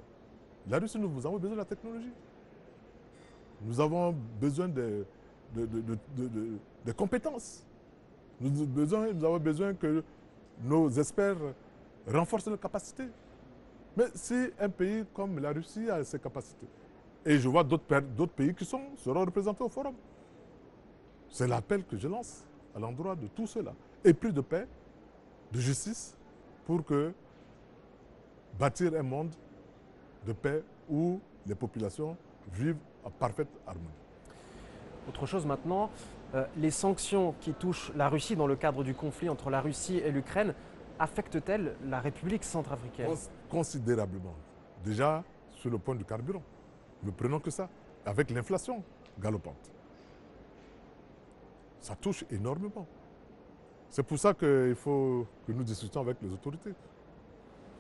la 0.69 0.79
Russie. 0.79 0.99
Nous 0.99 1.27
avons 1.27 1.39
besoin 1.39 1.51
de 1.55 1.57
la 1.57 1.65
technologie. 1.65 2.13
Nous 3.63 3.81
avons 3.81 4.15
besoin 4.41 4.69
de, 4.69 5.05
compétences. 6.97 7.65
Nous, 8.41 8.51
nous 8.51 8.95
avons 8.95 9.39
besoin 9.39 9.75
que 9.75 10.03
nos 10.63 10.91
experts 10.91 11.37
renforcent 12.07 12.47
leurs 12.49 12.61
capacités. 12.61 13.09
Mais 13.97 14.07
si 14.15 14.51
un 14.59 14.69
pays 14.69 15.05
comme 15.15 15.39
la 15.39 15.53
Russie 15.53 15.89
a 15.89 16.03
ces 16.05 16.19
capacités, 16.19 16.67
et 17.25 17.39
je 17.39 17.49
vois 17.49 17.65
d'autres 17.65 18.27
pays 18.35 18.55
qui 18.55 18.65
sont, 18.65 18.83
seront 18.97 19.25
représentés 19.25 19.63
au 19.63 19.69
forum, 19.69 19.95
c'est 21.31 21.47
l'appel 21.47 21.85
que 21.85 21.97
je 21.97 22.07
lance 22.07 22.45
à 22.75 22.79
l'endroit 22.79 23.17
de 23.17 23.27
tous 23.29 23.47
ceux-là. 23.47 23.73
Et 24.05 24.13
plus 24.13 24.33
de 24.33 24.41
paix, 24.41 24.67
de 25.53 25.59
justice, 25.59 26.17
pour 26.67 26.85
que 26.85 27.13
bâtir 28.59 28.95
un 28.95 29.03
monde 29.03 29.35
de 30.27 30.33
paix 30.33 30.63
où 30.89 31.21
les 31.47 31.55
populations 31.55 32.17
vivent 32.53 32.79
en 33.03 33.11
parfaite 33.11 33.49
harmonie. 33.67 33.89
Autre 35.09 35.27
chose 35.27 35.45
maintenant, 35.45 35.91
euh, 36.35 36.47
les 36.57 36.71
sanctions 36.71 37.35
qui 37.41 37.53
touchent 37.53 37.93
la 37.95 38.09
Russie 38.09 38.37
dans 38.37 38.47
le 38.47 38.57
cadre 38.57 38.83
du 38.83 38.95
conflit 38.95 39.29
entre 39.29 39.51
la 39.51 39.61
Russie 39.61 39.99
et 39.99 40.11
l'Ukraine 40.11 40.55
affectent-elles 40.99 41.77
la 41.87 42.01
République 42.01 42.45
centrafricaine? 42.45 43.11
Considérablement. 43.51 44.35
Déjà 44.85 45.23
sur 45.53 45.71
le 45.71 45.79
point 45.79 45.95
du 45.95 46.05
carburant. 46.05 46.43
Ne 47.05 47.11
prenons 47.11 47.41
que 47.41 47.51
ça, 47.51 47.69
avec 48.05 48.31
l'inflation 48.31 48.83
galopante. 49.21 49.71
Ça 51.81 51.95
touche 51.95 52.25
énormément. 52.31 52.87
C'est 53.91 54.03
pour 54.03 54.19
ça 54.19 54.35
qu'il 54.35 54.75
faut 54.75 55.27
que 55.47 55.53
nous 55.53 55.63
discutions 55.63 56.01
avec 56.01 56.17
les 56.23 56.33
autorités. 56.33 56.73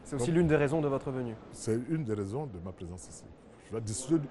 C'est 0.05 0.17
aussi 0.17 0.31
l'une 0.31 0.47
des 0.47 0.57
raisons 0.57 0.83
de 0.83 0.89
votre 0.89 1.11
venue 1.11 1.35
C'est 1.51 1.79
une 1.89 2.05
des 2.05 2.13
raisons 2.13 2.47
de 2.47 2.59
ma 2.59 2.73
présence 2.73 3.09
ici. 3.09 3.25
Je 3.67 3.75
vais 3.75 3.81
discuter 3.81 4.29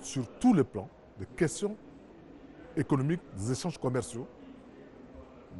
sur 0.00 0.26
tous 0.38 0.54
les 0.54 0.62
plans 0.62 0.88
des 1.18 1.26
questions 1.26 1.76
économiques, 2.76 3.20
des 3.36 3.52
échanges 3.52 3.76
commerciaux, 3.78 4.26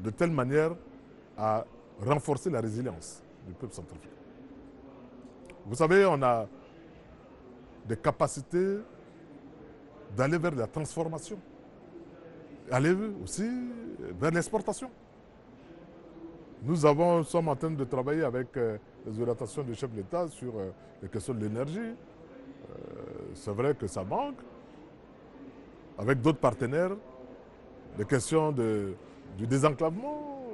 de 0.02 0.10
telle 0.10 0.30
manière 0.30 0.74
à 1.36 1.64
renforcer 2.00 2.48
la 2.48 2.60
résilience 2.60 3.22
du 3.46 3.52
peuple 3.52 3.74
centrafricain. 3.74 4.08
Vous 5.66 5.74
savez, 5.74 6.06
on 6.06 6.22
a 6.22 6.46
des 7.86 7.96
capacités 7.96 8.78
d'aller 10.16 10.38
vers 10.38 10.54
la 10.54 10.66
transformation, 10.66 11.38
aller 12.70 12.94
aussi 13.22 13.48
vers 14.18 14.30
l'exportation. 14.30 14.90
Nous 16.64 16.86
avons, 16.86 17.24
sommes 17.24 17.48
en 17.48 17.56
train 17.56 17.70
de 17.70 17.84
travailler 17.84 18.22
avec 18.22 18.56
euh, 18.56 18.76
les 19.04 19.20
orientations 19.20 19.62
du 19.62 19.74
chef 19.74 19.90
de 19.90 19.96
l'État 19.96 20.28
sur 20.28 20.52
euh, 20.56 20.70
les 21.02 21.08
questions 21.08 21.34
de 21.34 21.40
l'énergie. 21.40 21.80
Euh, 21.80 22.74
c'est 23.34 23.50
vrai 23.50 23.74
que 23.74 23.88
ça 23.88 24.04
manque. 24.04 24.36
Avec 25.98 26.20
d'autres 26.20 26.38
partenaires, 26.38 26.92
les 27.98 28.04
questions 28.04 28.52
de, 28.52 28.94
du 29.36 29.46
désenclavement. 29.46 30.46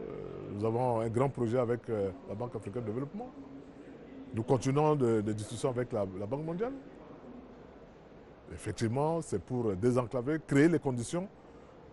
nous 0.52 0.64
avons 0.64 1.00
un 1.00 1.08
grand 1.08 1.28
projet 1.28 1.58
avec 1.58 1.82
la 1.88 2.34
Banque 2.34 2.56
africaine 2.56 2.82
de 2.82 2.88
développement. 2.88 3.30
Nous 4.34 4.42
continuons 4.42 4.96
des 4.96 5.34
discussions 5.34 5.70
avec 5.70 5.92
la 5.92 6.04
Banque 6.04 6.44
mondiale. 6.44 6.72
Effectivement, 8.52 9.20
c'est 9.22 9.40
pour 9.40 9.74
désenclaver, 9.74 10.38
créer 10.46 10.68
les 10.68 10.78
conditions 10.78 11.28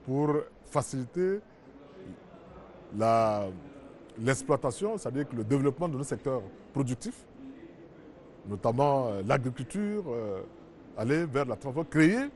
pour 0.05 0.33
faciliter 0.65 1.39
l'exploitation, 4.19 4.97
c'est-à-dire 4.97 5.25
le 5.35 5.43
développement 5.43 5.87
de 5.89 5.97
nos 5.97 6.03
secteurs 6.03 6.41
productifs, 6.73 7.25
notamment 8.47 9.07
euh, 9.07 9.21
l'agriculture, 9.25 10.03
euh, 10.07 10.41
aller 10.97 11.25
vers 11.25 11.45
la 11.45 11.55
transformation, 11.55 11.89
créer, 11.89 12.29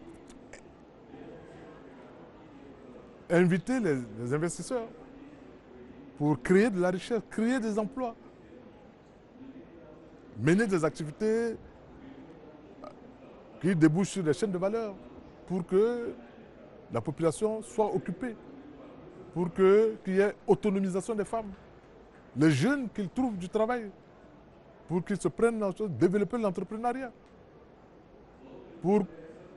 inviter 3.29 3.79
les, 3.79 4.33
investisseurs 4.33 4.87
pour 6.17 6.41
créer 6.41 6.69
de 6.69 6.79
la 6.79 6.89
richesse, 6.89 7.21
créer 7.29 7.59
des 7.59 7.77
emplois, 7.77 8.15
mener 10.39 10.67
des 10.67 10.83
activités 10.83 11.55
qui 13.61 13.75
débouchent 13.75 14.09
sur 14.09 14.23
des 14.23 14.33
chaînes 14.33 14.51
de 14.51 14.57
valeur 14.57 14.93
pour 15.47 15.65
que 15.65 16.13
la 16.91 17.01
population 17.01 17.61
soit 17.61 17.93
occupée, 17.93 18.35
pour 19.33 19.53
qu'il 19.53 20.15
y 20.15 20.19
ait 20.19 20.35
autonomisation 20.47 21.15
des 21.15 21.25
femmes 21.25 21.51
les 22.35 22.51
jeunes 22.51 22.89
qu'ils 22.89 23.09
trouvent 23.09 23.37
du 23.37 23.49
travail, 23.49 23.89
pour 24.87 25.03
qu'ils 25.03 25.19
se 25.19 25.27
prennent 25.27 25.61
en 25.63 25.75
chose, 25.75 25.89
développer 25.91 26.37
l'entrepreneuriat, 26.37 27.11
pour 28.81 29.05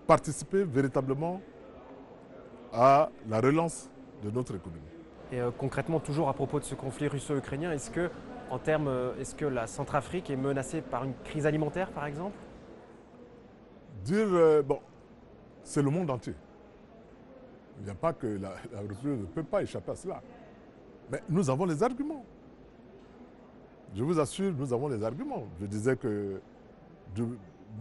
participer 0.07 0.65
véritablement 0.65 1.41
à 2.73 3.11
la 3.29 3.41
relance 3.41 3.89
de 4.23 4.31
notre 4.31 4.57
économie. 4.57 4.81
Et 5.31 5.41
euh, 5.41 5.51
concrètement, 5.57 6.01
toujours 6.01 6.29
à 6.29 6.35
propos 6.35 6.59
de 6.59 6.65
ce 6.65 6.75
conflit 6.75 7.09
russo-ukrainien, 7.09 7.73
est-ce 7.73 7.91
que, 7.91 8.11
euh, 8.69 9.21
est-ce 9.21 9.35
que 9.35 9.45
la 9.45 9.67
Centrafrique 9.67 10.29
est 10.31 10.37
menacée 10.37 10.83
par 10.83 11.05
une 11.05 11.15
crise 11.25 11.47
alimentaire, 11.47 11.91
par 11.91 12.07
exemple? 12.07 12.37
Dire, 14.05 14.27
euh, 14.33 14.63
bon, 14.63 14.81
c'est 15.63 15.83
le 15.83 15.91
monde 15.91 16.11
entier. 16.11 16.35
Il 17.79 17.85
n'y 17.85 17.91
a 17.91 17.95
pas 17.95 18.13
que 18.13 18.27
la, 18.27 18.55
ne 19.05 19.25
peut 19.27 19.43
pas 19.43 19.63
échapper 19.63 19.93
à 19.93 19.97
cela. 19.97 20.23
Mais 21.11 21.23
nous 21.29 21.49
avons 21.51 21.65
les 21.65 21.83
arguments. 21.83 22.25
Je 23.95 24.03
vous 24.03 24.19
assure, 24.19 24.53
nous 24.53 24.73
avons 24.73 24.89
les 24.89 25.03
arguments. 25.03 25.45
Je 25.61 25.67
disais 25.67 25.97
que 25.97 26.41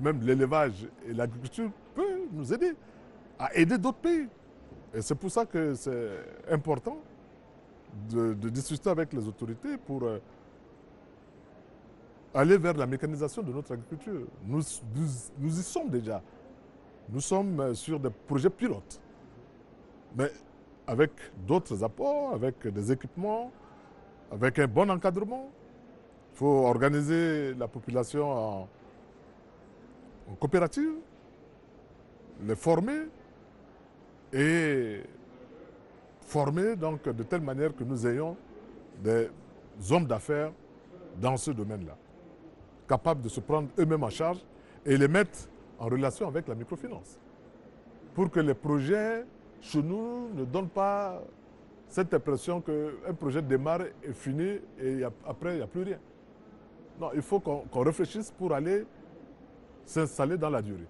même 0.01 0.21
l'élevage 0.21 0.87
et 1.07 1.13
l'agriculture 1.13 1.71
peuvent 1.95 2.27
nous 2.31 2.53
aider 2.53 2.73
à 3.39 3.53
aider 3.55 3.77
d'autres 3.77 3.97
pays. 3.99 4.27
Et 4.93 5.01
c'est 5.01 5.15
pour 5.15 5.31
ça 5.31 5.45
que 5.45 5.73
c'est 5.73 6.09
important 6.49 6.97
de, 8.09 8.33
discuter 8.49 8.89
avec 8.89 9.13
les 9.13 9.27
autorités 9.27 9.77
pour 9.77 10.03
euh, 10.03 10.19
aller 12.33 12.57
vers 12.57 12.73
la 12.75 12.85
mécanisation 12.85 13.41
de 13.41 13.51
notre 13.51 13.73
agriculture. 13.73 14.27
Nous, 14.45 14.61
y 14.61 15.51
sommes 15.51 15.89
déjà. 15.89 16.21
Nous 17.09 17.21
sommes 17.21 17.59
euh, 17.59 17.73
sur 17.73 17.99
des 17.99 18.09
projets 18.09 18.49
pilotes. 18.49 19.01
Mais 20.15 20.31
avec 20.87 21.11
d'autres 21.47 21.83
apports, 21.83 22.33
avec 22.33 22.67
des 22.67 22.91
équipements, 22.91 23.51
avec 24.31 24.59
un 24.59 24.67
bon 24.67 24.89
encadrement. 24.89 25.49
Il 26.33 26.37
faut 26.37 26.65
organiser 26.65 27.53
la 27.55 27.67
population 27.67 28.31
en, 28.31 28.67
coopérative, 30.39 30.93
les 32.45 32.55
former 32.55 33.01
et 34.31 35.01
former 36.21 36.77
donc 36.77 37.03
de 37.03 37.23
telle 37.23 37.41
manière 37.41 37.75
que 37.75 37.83
nous 37.83 38.07
ayons 38.07 38.37
des 39.03 39.29
hommes 39.89 40.05
d'affaires 40.05 40.53
dans 41.19 41.35
ce 41.35 41.51
domaine-là, 41.51 41.97
capables 42.91 43.21
de 43.21 43.29
se 43.29 43.39
prendre 43.39 43.69
eux-mêmes 43.79 44.03
en 44.03 44.09
charge 44.09 44.39
et 44.85 44.97
les 44.97 45.07
mettre 45.07 45.47
en 45.79 45.85
relation 45.85 46.27
avec 46.27 46.45
la 46.49 46.55
microfinance. 46.55 47.17
Pour 48.13 48.29
que 48.29 48.41
les 48.41 48.53
projets 48.53 49.23
chez 49.61 49.81
nous 49.81 50.27
ne 50.33 50.43
donnent 50.43 50.67
pas 50.67 51.21
cette 51.87 52.13
impression 52.13 52.59
qu'un 52.59 53.13
projet 53.13 53.41
démarre 53.41 53.83
et 54.03 54.11
finit 54.11 54.59
et 54.77 55.03
après 55.25 55.53
il 55.53 55.57
n'y 55.57 55.61
a 55.61 55.67
plus 55.67 55.83
rien. 55.83 55.99
Non, 56.99 57.11
il 57.15 57.21
faut 57.21 57.39
qu'on 57.39 57.81
réfléchisse 57.81 58.29
pour 58.29 58.53
aller 58.53 58.85
s'installer 59.85 60.37
dans 60.37 60.49
la 60.49 60.61
durée. 60.61 60.87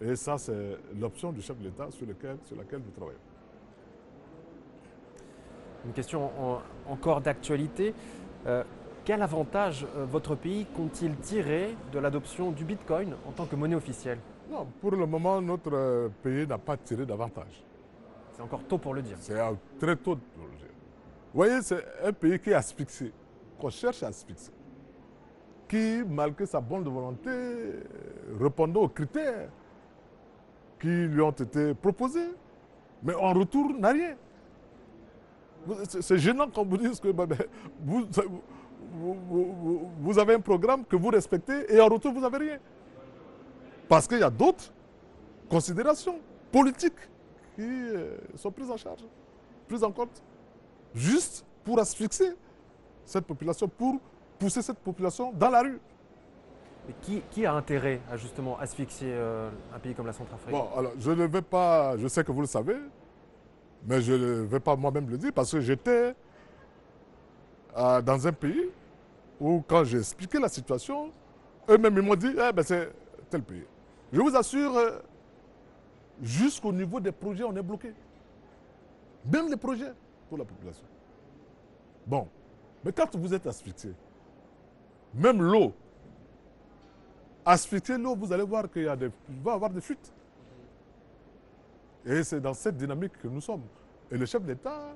Et 0.00 0.14
ça, 0.16 0.38
c'est 0.38 0.78
l'option 0.98 1.32
du 1.32 1.42
chef 1.42 1.58
de 1.58 1.64
l'État 1.64 1.88
sur, 1.90 2.06
laquelle 2.06 2.80
nous 2.86 2.92
travaillons. 2.96 3.18
Une 5.84 5.92
question 5.92 6.30
encore 6.88 7.20
d'actualité. 7.20 7.92
Euh, 8.46 8.62
quel 9.10 9.22
avantage 9.22 9.84
euh, 9.96 10.04
votre 10.04 10.36
pays 10.36 10.66
compte-t-il 10.66 11.16
tirer 11.16 11.74
de 11.92 11.98
l'adoption 11.98 12.52
du 12.52 12.64
Bitcoin 12.64 13.12
en 13.26 13.32
tant 13.32 13.44
que 13.44 13.56
monnaie 13.56 13.74
officielle? 13.74 14.20
Non, 14.48 14.68
pour 14.80 14.92
le 14.92 15.04
moment, 15.04 15.42
notre 15.42 15.74
euh, 15.74 16.08
pays 16.22 16.46
n'a 16.46 16.58
pas 16.58 16.76
tiré 16.76 17.04
d'avantage. 17.04 17.60
C'est 18.30 18.40
encore 18.40 18.62
tôt 18.68 18.78
pour 18.78 18.94
le 18.94 19.02
dire. 19.02 19.16
C'est 19.18 19.34
très 19.80 19.96
tôt 19.96 20.14
pour 20.14 20.44
le 20.44 20.56
dire. 20.56 20.68
Vous 21.34 21.40
voyez, 21.40 21.60
c'est 21.60 21.84
un 22.04 22.12
pays 22.12 22.38
qui 22.38 22.50
est 22.50 22.54
asphyxié, 22.54 23.10
qu'on 23.58 23.70
cherche 23.70 24.00
à 24.04 24.06
asphyxier 24.06 24.54
qui, 25.66 26.04
malgré 26.08 26.46
sa 26.46 26.60
bonne 26.60 26.84
volonté, 26.84 27.30
répondait 28.40 28.78
aux 28.78 28.88
critères 28.88 29.48
qui 30.80 30.86
lui 30.86 31.20
ont 31.20 31.32
été 31.32 31.74
proposés. 31.74 32.30
Mais 33.02 33.14
en 33.14 33.32
retour, 33.32 33.72
n'a 33.76 33.90
rien. 33.90 34.14
C'est 35.88 36.18
gênant 36.18 36.46
quand 36.48 36.64
vous 36.64 36.76
dites 36.76 37.00
que 37.00 37.10
bah, 37.10 37.26
ben, 37.26 37.38
vous, 37.84 38.06
vous, 38.92 40.18
avez 40.18 40.34
un 40.34 40.40
programme 40.40 40.84
que 40.84 40.96
vous 40.96 41.08
respectez 41.08 41.72
et 41.74 41.80
en 41.80 41.86
retour, 41.86 42.12
vous 42.12 42.20
n'avez 42.20 42.38
rien. 42.38 42.58
Parce 43.88 44.06
qu'il 44.06 44.18
y 44.18 44.22
a 44.22 44.30
d'autres 44.30 44.72
considérations 45.48 46.18
politiques 46.52 47.00
qui 47.54 47.62
euh, 47.62 48.16
sont 48.36 48.50
prises 48.50 48.70
en 48.70 48.76
charge, 48.76 49.04
prises 49.68 49.84
en 49.84 49.90
compte, 49.92 50.22
juste 50.94 51.44
pour 51.64 51.78
asphyxier 51.78 52.32
cette 53.04 53.26
population, 53.26 53.68
pour 53.68 53.98
pousser 54.38 54.62
cette 54.62 54.78
population 54.78 55.32
dans 55.32 55.50
la 55.50 55.62
rue. 55.62 55.80
Mais 56.88 57.20
qui, 57.30 57.46
a 57.46 57.52
intérêt 57.52 58.00
à 58.10 58.16
justement 58.16 58.58
asphyxier 58.58 59.12
euh, 59.12 59.50
un 59.74 59.78
pays 59.78 59.94
comme 59.94 60.06
la 60.06 60.12
Centrafrique? 60.12 60.50
Bon, 60.50 60.68
alors 60.76 60.92
je 60.98 61.10
ne 61.10 61.26
vais 61.26 61.42
pas, 61.42 61.96
je 61.98 62.08
sais 62.08 62.24
que 62.24 62.32
vous 62.32 62.40
le 62.40 62.46
savez, 62.46 62.76
mais 63.86 64.00
je 64.00 64.12
ne 64.12 64.42
vais 64.42 64.60
pas 64.60 64.76
moi-même 64.76 65.08
le 65.08 65.18
dire 65.18 65.32
parce 65.32 65.52
que 65.52 65.60
j'étais 65.60 66.14
euh, 67.76 68.02
dans 68.02 68.26
un 68.26 68.32
pays 68.32 68.70
où 69.40 69.62
quand 69.66 69.84
j'ai 69.84 69.98
expliqué 69.98 70.38
la 70.38 70.48
situation, 70.48 71.10
eux-mêmes 71.68 71.96
ils 71.96 72.02
m'ont 72.02 72.14
dit, 72.14 72.32
eh 72.32 72.52
ben 72.52 72.62
c'est 72.62 72.92
tel 73.30 73.42
pays. 73.42 73.64
Je 74.12 74.20
vous 74.20 74.36
assure, 74.36 74.76
euh, 74.76 74.98
jusqu'au 76.20 76.72
niveau 76.72 77.00
des 77.00 77.12
projets, 77.12 77.44
on 77.44 77.56
est 77.56 77.62
bloqué. 77.62 77.94
Même 79.24 79.48
les 79.48 79.56
projets 79.56 79.92
pour 80.28 80.38
la 80.38 80.44
population. 80.44 80.84
Bon, 82.06 82.28
mais 82.84 82.92
quand 82.92 83.14
vous 83.16 83.32
êtes 83.32 83.46
asphyxié, 83.46 83.92
même 85.14 85.42
l'eau. 85.42 85.72
Asphyxier 87.44 87.98
l'eau, 87.98 88.14
vous 88.14 88.32
allez 88.32 88.42
voir 88.42 88.70
qu'il 88.70 88.84
va 88.84 88.96
y 88.96 89.48
avoir 89.48 89.70
des 89.70 89.80
fuites. 89.80 90.12
Et 92.04 92.22
c'est 92.22 92.40
dans 92.40 92.54
cette 92.54 92.76
dynamique 92.76 93.12
que 93.18 93.28
nous 93.28 93.40
sommes. 93.40 93.62
Et 94.10 94.16
le 94.16 94.26
chef 94.26 94.42
d'État 94.42 94.94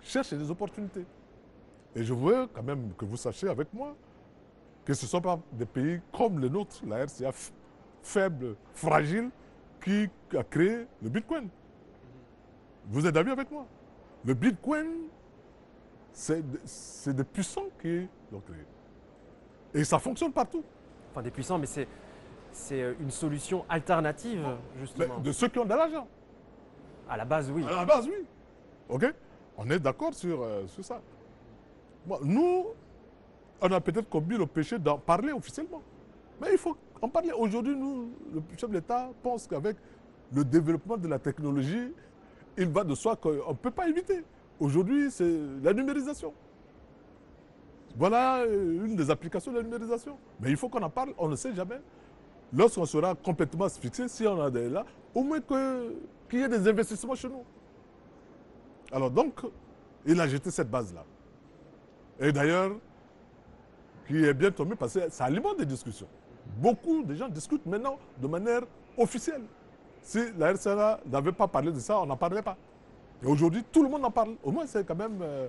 cherche 0.00 0.32
des 0.32 0.50
opportunités. 0.50 1.04
Et 1.94 2.04
je 2.04 2.14
veux 2.14 2.46
quand 2.48 2.62
même 2.62 2.92
que 2.96 3.04
vous 3.04 3.16
sachiez 3.16 3.48
avec 3.48 3.72
moi 3.72 3.94
que 4.84 4.94
ce 4.94 5.04
ne 5.04 5.08
sont 5.08 5.20
pas 5.20 5.38
des 5.52 5.66
pays 5.66 6.00
comme 6.12 6.38
le 6.40 6.48
nôtre, 6.48 6.80
la 6.86 7.04
RCA 7.04 7.30
faible, 8.02 8.56
fragile, 8.74 9.30
qui 9.84 10.08
a 10.36 10.42
créé 10.42 10.86
le 11.02 11.08
Bitcoin. 11.08 11.48
Vous 12.86 13.06
êtes 13.06 13.14
d'accord 13.14 13.32
avec 13.34 13.50
moi? 13.50 13.66
Le 14.24 14.34
Bitcoin, 14.34 14.86
c'est 16.12 17.14
des 17.14 17.24
puissants 17.24 17.66
qui 17.80 18.08
l'ont 18.32 18.40
créé. 18.40 18.64
Et 19.74 19.84
ça 19.84 19.98
fonctionne 19.98 20.32
partout. 20.32 20.64
Enfin, 21.10 21.22
des 21.22 21.30
puissants, 21.30 21.58
mais 21.58 21.66
c'est. 21.66 21.86
euh, 22.72 22.94
une 23.00 23.10
solution 23.10 23.64
alternative, 23.68 24.42
Mais 24.44 24.80
justement. 24.80 25.18
de 25.20 25.32
ceux 25.32 25.48
qui 25.48 25.58
ont 25.58 25.64
de 25.64 25.70
l'argent. 25.70 26.06
À 27.08 27.16
la 27.16 27.24
base, 27.24 27.50
oui. 27.50 27.64
À 27.66 27.70
la 27.76 27.84
base, 27.84 28.08
oui. 28.08 28.24
OK? 28.88 29.04
On 29.56 29.68
est 29.70 29.78
d'accord 29.78 30.14
sur, 30.14 30.42
euh, 30.42 30.66
sur 30.66 30.84
ça. 30.84 31.00
Nous, 32.22 32.66
on 33.60 33.70
a 33.72 33.80
peut-être 33.80 34.08
commis 34.08 34.36
le 34.36 34.46
péché 34.46 34.78
d'en 34.78 34.98
parler 34.98 35.32
officiellement. 35.32 35.82
Mais 36.40 36.48
il 36.52 36.58
faut 36.58 36.76
en 37.00 37.08
parler. 37.08 37.30
Aujourd'hui, 37.32 37.76
nous, 37.76 38.10
le 38.34 38.42
chef 38.56 38.68
de 38.68 38.74
l'État 38.74 39.10
pense 39.22 39.46
qu'avec 39.46 39.76
le 40.32 40.44
développement 40.44 40.96
de 40.96 41.08
la 41.08 41.18
technologie, 41.18 41.92
il 42.56 42.68
va 42.68 42.84
de 42.84 42.94
soi 42.94 43.16
qu'on 43.16 43.32
ne 43.32 43.54
peut 43.54 43.70
pas 43.70 43.88
éviter. 43.88 44.24
Aujourd'hui, 44.58 45.10
c'est 45.10 45.38
la 45.62 45.72
numérisation. 45.72 46.32
Voilà 47.96 48.38
euh, 48.40 48.86
une 48.86 48.96
des 48.96 49.10
applications 49.10 49.52
de 49.52 49.58
la 49.58 49.62
numérisation. 49.62 50.16
Mais 50.40 50.50
il 50.50 50.56
faut 50.56 50.68
qu'on 50.68 50.82
en 50.82 50.90
parle, 50.90 51.12
on 51.18 51.28
ne 51.28 51.36
sait 51.36 51.54
jamais. 51.54 51.80
Lorsqu'on 52.52 52.86
sera 52.86 53.14
complètement 53.14 53.68
fixé, 53.68 54.08
si 54.08 54.26
on 54.26 54.40
a 54.40 54.50
des 54.50 54.68
là, 54.68 54.84
au 55.14 55.22
moins 55.22 55.40
qu'il 55.40 56.38
y 56.38 56.42
ait 56.42 56.48
des 56.48 56.68
investissements 56.68 57.14
chez 57.14 57.28
nous. 57.28 57.44
Alors 58.90 59.10
donc, 59.10 59.40
il 60.06 60.20
a 60.20 60.28
jeté 60.28 60.50
cette 60.50 60.70
base-là. 60.70 61.04
Et 62.20 62.32
d'ailleurs, 62.32 62.72
qui 64.06 64.24
est 64.24 64.34
bien 64.34 64.50
tombé 64.50 64.74
parce 64.76 64.94
que 64.94 65.10
ça 65.10 65.24
alimente 65.24 65.58
des 65.58 65.66
discussions. 65.66 66.06
Beaucoup 66.58 67.02
de 67.02 67.14
gens 67.14 67.28
discutent 67.28 67.66
maintenant 67.66 67.98
de 68.20 68.26
manière 68.26 68.62
officielle. 68.98 69.42
Si 70.02 70.18
la 70.36 70.52
RCA 70.52 71.00
n'avait 71.06 71.32
pas 71.32 71.46
parlé 71.48 71.70
de 71.72 71.78
ça, 71.78 72.00
on 72.00 72.06
n'en 72.06 72.16
parlait 72.16 72.42
pas. 72.42 72.56
Et 73.22 73.26
aujourd'hui, 73.26 73.64
tout 73.70 73.82
le 73.82 73.88
monde 73.88 74.04
en 74.04 74.10
parle. 74.10 74.34
Au 74.42 74.50
moins, 74.50 74.66
c'est 74.66 74.84
quand 74.84 74.96
même, 74.96 75.18
euh, 75.22 75.46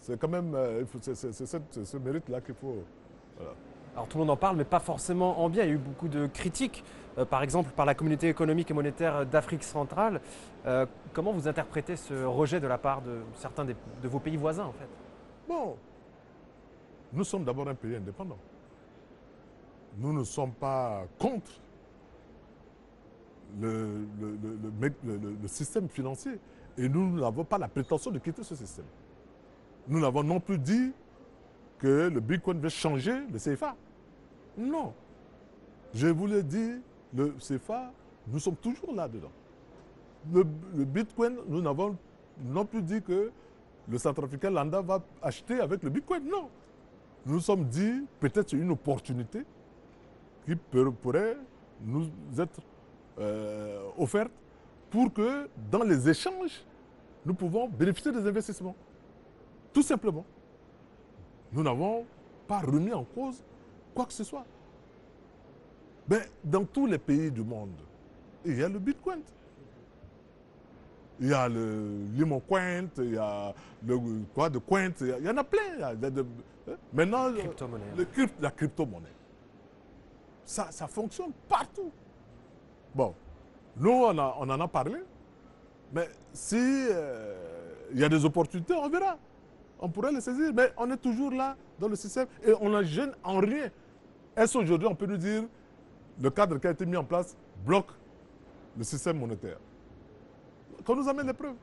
c'est 0.00 0.18
quand 0.18 0.28
même, 0.28 0.52
euh, 0.54 0.84
c'est- 1.00 1.84
ce 1.84 1.96
mérite-là 1.96 2.40
qu'il 2.40 2.54
faut. 2.56 2.78
Alors 3.94 4.06
tout 4.08 4.18
le 4.18 4.24
monde 4.24 4.30
en 4.30 4.36
parle, 4.36 4.56
mais 4.56 4.64
pas 4.64 4.80
forcément 4.80 5.40
en 5.42 5.48
bien. 5.48 5.64
Il 5.64 5.68
y 5.68 5.70
a 5.72 5.74
eu 5.74 5.78
beaucoup 5.78 6.08
de 6.08 6.26
critiques, 6.26 6.84
euh, 7.18 7.24
par 7.24 7.42
exemple 7.42 7.70
par 7.70 7.86
la 7.86 7.94
communauté 7.94 8.28
économique 8.28 8.70
et 8.70 8.74
monétaire 8.74 9.24
d'Afrique 9.26 9.62
centrale. 9.64 10.20
Comment 11.12 11.32
vous 11.32 11.48
interprétez 11.48 11.96
ce 11.96 12.24
rejet 12.24 12.60
de 12.60 12.66
la 12.66 12.78
part 12.78 13.00
de 13.02 13.20
certains 13.36 13.64
de 13.64 13.74
vos 14.08 14.18
pays 14.20 14.36
voisins, 14.36 14.64
en 14.66 14.72
fait? 14.72 14.88
Bon, 15.50 15.76
nous 17.12 17.24
sommes 17.24 17.42
d'abord 17.44 17.66
un 17.68 17.74
pays 17.74 17.96
indépendant. 17.96 18.38
Nous 19.98 20.12
ne 20.12 20.22
sommes 20.22 20.52
pas 20.52 21.02
contre 21.18 21.50
le, 23.60 24.06
le- 24.20 24.38
le- 25.04 25.36
le 25.42 25.48
système 25.48 25.88
financier. 25.88 26.38
Et 26.78 26.88
nous 26.88 27.18
n'avons 27.18 27.42
pas 27.44 27.58
la 27.58 27.66
prétention 27.66 28.12
de 28.12 28.20
quitter 28.20 28.44
ce 28.44 28.54
système. 28.54 28.84
Nous 29.88 29.98
n'avons 29.98 30.22
non 30.22 30.38
plus 30.38 30.56
dit 30.56 30.92
que 31.80 32.08
le 32.08 32.20
Bitcoin 32.20 32.60
va 32.60 32.68
changer 32.68 33.26
le 33.32 33.36
CFA. 33.40 33.74
Non. 34.56 34.94
Je 35.92 36.06
vous 36.06 36.28
l'ai 36.28 36.44
dit, 36.44 36.76
le 37.12 37.32
CFA, 37.40 37.90
nous 38.28 38.38
sommes 38.38 38.54
toujours 38.54 38.94
là-dedans. 38.94 39.32
Le, 40.32 40.44
le 40.76 40.84
Bitcoin, 40.84 41.38
nous 41.48 41.60
n'avons 41.60 41.96
non 42.40 42.64
plus 42.64 42.82
dit 42.82 43.02
que 43.02 43.32
le 43.90 43.98
centrafricain 43.98 44.50
Landa 44.50 44.80
va 44.80 45.02
acheter 45.20 45.60
avec 45.60 45.82
le 45.82 45.90
Bitcoin. 45.90 46.24
Non. 46.28 46.48
Nous 47.26 47.34
nous 47.34 47.40
sommes 47.40 47.64
dit, 47.64 48.06
peut-être 48.20 48.52
une 48.52 48.70
opportunité 48.70 49.44
qui 50.46 50.54
pourrait 50.56 51.36
nous 51.84 52.08
être 52.38 52.60
euh, 53.18 53.82
offerte 53.98 54.30
pour 54.90 55.12
que 55.12 55.48
dans 55.70 55.82
les 55.82 56.08
échanges, 56.08 56.64
nous 57.26 57.34
pouvons 57.34 57.68
bénéficier 57.68 58.12
des 58.12 58.26
investissements. 58.26 58.76
Tout 59.72 59.82
simplement. 59.82 60.24
Nous 61.52 61.62
n'avons 61.62 62.06
pas 62.46 62.60
remis 62.60 62.92
en 62.92 63.04
cause 63.04 63.42
quoi 63.94 64.06
que 64.06 64.12
ce 64.12 64.24
soit. 64.24 64.46
Mais 66.08 66.22
dans 66.42 66.64
tous 66.64 66.86
les 66.86 66.98
pays 66.98 67.30
du 67.30 67.42
monde, 67.42 67.74
il 68.44 68.58
y 68.58 68.62
a 68.62 68.68
le 68.68 68.78
Bitcoin. 68.78 69.20
Il 71.20 71.28
y 71.28 71.34
a 71.34 71.48
le 71.48 72.06
Limon 72.14 72.40
Coin, 72.40 72.86
il 72.98 73.12
y 73.14 73.18
a 73.18 73.52
le 73.86 73.98
quoi 74.34 74.48
de 74.48 74.58
Coin, 74.58 74.90
il 75.00 75.24
y 75.24 75.28
en 75.28 75.36
a 75.36 75.44
plein. 75.44 75.60
il 75.76 75.80
y 75.80 75.82
a 75.84 75.94
de- 75.94 76.08
de- 76.10 76.26
hein? 76.70 76.76
maintenant, 76.92 77.28
le- 77.28 77.38
Crypto-monnaie. 77.40 77.84
le 77.96 78.04
crypt- 78.06 78.40
la 78.40 78.50
crypto-monnaie. 78.50 79.12
Ça, 80.44 80.68
ça 80.70 80.86
fonctionne 80.88 81.32
partout. 81.48 81.92
Bon, 82.94 83.14
nous, 83.76 83.90
on, 83.90 84.18
a- 84.18 84.36
on 84.40 84.48
en 84.48 84.60
a 84.60 84.68
parlé. 84.68 84.96
Mais 85.92 86.08
si 86.32 86.56
euh, 86.56 87.36
il 87.92 88.00
y 88.00 88.04
a 88.04 88.08
des 88.08 88.24
opportunités, 88.24 88.74
on 88.74 88.88
verra. 88.88 89.18
On 89.78 89.88
pourrait 89.88 90.12
les 90.12 90.20
saisir. 90.20 90.52
Mais 90.54 90.72
on 90.76 90.90
est 90.90 90.96
toujours 90.96 91.30
là 91.32 91.56
dans 91.78 91.88
le 91.88 91.96
système 91.96 92.26
et 92.46 92.52
on 92.60 92.68
ne 92.70 92.82
gêne 92.82 93.12
en 93.22 93.38
rien. 93.40 93.70
Est-ce 94.36 94.54
qu'aujourd'hui, 94.58 94.88
on 94.88 94.94
peut 94.94 95.06
nous 95.06 95.16
dire 95.16 95.44
le 96.20 96.30
cadre 96.30 96.58
qui 96.58 96.66
a 96.66 96.70
été 96.70 96.86
mis 96.86 96.96
en 96.96 97.04
place 97.04 97.36
bloque 97.64 97.90
le 98.76 98.84
système 98.84 99.18
monétaire? 99.18 99.58
Qu'on 100.90 100.96
nous 100.96 101.08
amène 101.08 101.28
les 101.28 101.32
preuves. 101.32 101.54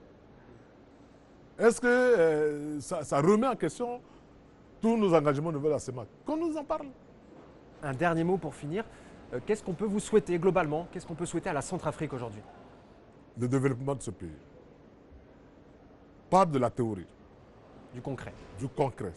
Est-ce 1.60 1.82
que 1.82 1.88
euh, 1.88 2.80
ça, 2.80 3.04
ça 3.04 3.20
remet 3.20 3.46
en 3.48 3.58
question 3.58 4.00
tous 4.80 4.96
nos 4.96 5.14
engagements 5.14 5.52
de 5.52 5.68
la 5.68 5.80
CEMAC 5.80 6.08
Qu'on 6.26 6.38
nous 6.38 6.56
en 6.56 6.64
parle. 6.64 6.88
Un 7.84 7.94
dernier 7.94 8.24
mot 8.24 8.38
pour 8.38 8.56
finir. 8.56 8.86
Euh, 9.34 9.42
Qu'est-ce 9.46 9.62
qu'on 9.62 9.74
peut 9.74 9.84
vous 9.86 10.00
souhaiter 10.00 10.40
globalement? 10.40 10.88
Qu'est-ce 10.94 11.06
qu'on 11.06 11.14
peut 11.16 11.26
souhaiter 11.26 11.50
à 11.50 11.54
la 11.54 11.62
Centrafrique 11.62 12.14
aujourd'hui? 12.14 12.40
Le 13.38 13.50
développement 13.50 13.96
de 13.96 14.02
ce 14.02 14.12
pays. 14.12 14.32
Pas 16.30 16.46
de 16.46 16.58
la 16.58 16.70
théorie, 16.70 17.06
Du 17.94 18.02
concret. 18.02 18.34
du 18.58 18.70
concret. 18.70 19.12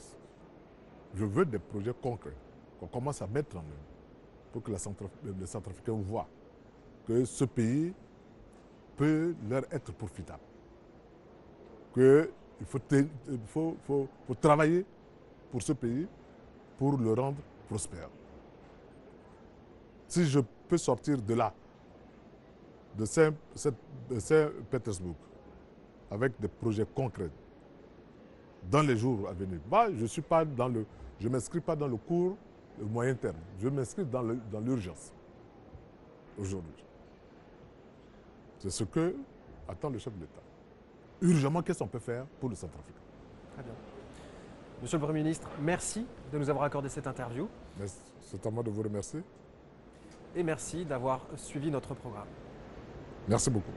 Je 1.15 1.25
veux 1.25 1.45
des 1.45 1.61
projets 1.61 1.95
concrets 2.03 2.35
qu'on 2.81 2.89
commence 2.89 3.23
à 3.23 3.29
mettre 3.29 3.55
en 3.57 3.61
œuvre 3.61 4.51
pour 4.53 4.61
que 4.65 4.73
la 4.73 4.79
Centraf- 4.79 5.23
les 5.39 5.47
Centrafricains 5.47 5.93
voient 6.03 6.27
que 7.07 7.25
ce 7.25 7.45
pays 7.45 7.95
peut 8.97 9.35
leur 9.49 9.63
être 9.73 9.93
profitable. 9.93 10.43
Te- 11.95 12.31
il 12.61 12.67
faut, 12.67 13.77
travailler 14.41 14.85
pour 15.51 15.63
ce 15.63 15.73
pays 15.73 16.07
pour 16.79 16.97
le 16.99 17.13
rendre 17.13 17.39
prospère. 17.69 18.09
Si 20.09 20.25
je 20.27 20.41
peux 20.69 20.79
sortir 20.79 21.21
de 21.21 21.35
là, 21.35 21.53
de 22.97 23.05
Saint- 23.05 23.35
Saint- 23.55 23.75
de 24.11 24.19
Saint-Pétersbourg, 24.19 25.15
avec 26.11 26.33
des 26.41 26.49
projets 26.49 26.87
concrets 26.95 27.31
dans 28.71 28.83
les 28.83 28.97
jours 28.97 29.29
à 29.29 29.33
venir. 29.33 29.61
Je 29.97 30.07
suis 30.07 30.23
pas 30.23 30.45
dans 30.45 30.69
le, 30.69 30.85
je 31.21 31.29
m'inscris 31.29 31.61
pas 31.61 31.77
dans 31.77 31.87
le 31.89 31.97
court 31.97 32.37
le 32.79 32.85
moyen 32.87 33.15
terme. 33.15 33.37
Je 33.61 33.69
m'inscris 33.69 34.05
dans 34.05 34.23
l'urgence 34.61 35.13
aujourd'hui. 36.39 36.85
C'est 38.61 38.71
ce 38.71 38.85
que 38.85 39.17
attend 39.69 39.89
le 39.91 39.99
chef 39.99 40.15
de 40.15 40.21
l'État. 40.21 40.41
Urgemment, 41.23 41.63
qu'est-ce 41.63 41.79
qu'on 41.81 41.87
peut 41.89 41.99
faire 41.99 42.25
pour 42.39 42.49
le 42.49 42.55
Centrafrique 42.55 42.95
Très 43.55 43.63
bien. 43.63 43.73
Monsieur 44.83 44.99
le 44.99 45.05
Premier 45.05 45.23
ministre, 45.23 45.49
merci 45.61 46.07
de 46.33 46.39
nous 46.39 46.49
avoir 46.49 46.65
accordé 46.65 46.89
cette 46.89 47.07
interview 47.07 47.49
C'est 48.21 48.47
à 48.47 48.51
moi 48.51 48.63
de 48.63 48.71
vous 48.71 48.83
remercier. 48.83 49.23
et 50.37 50.43
merci 50.43 50.85
d'avoir 50.85 51.21
suivi 51.37 51.71
notre 51.71 51.95
programme. 51.95 52.29
Merci 53.29 53.51
beaucoup. 53.51 53.73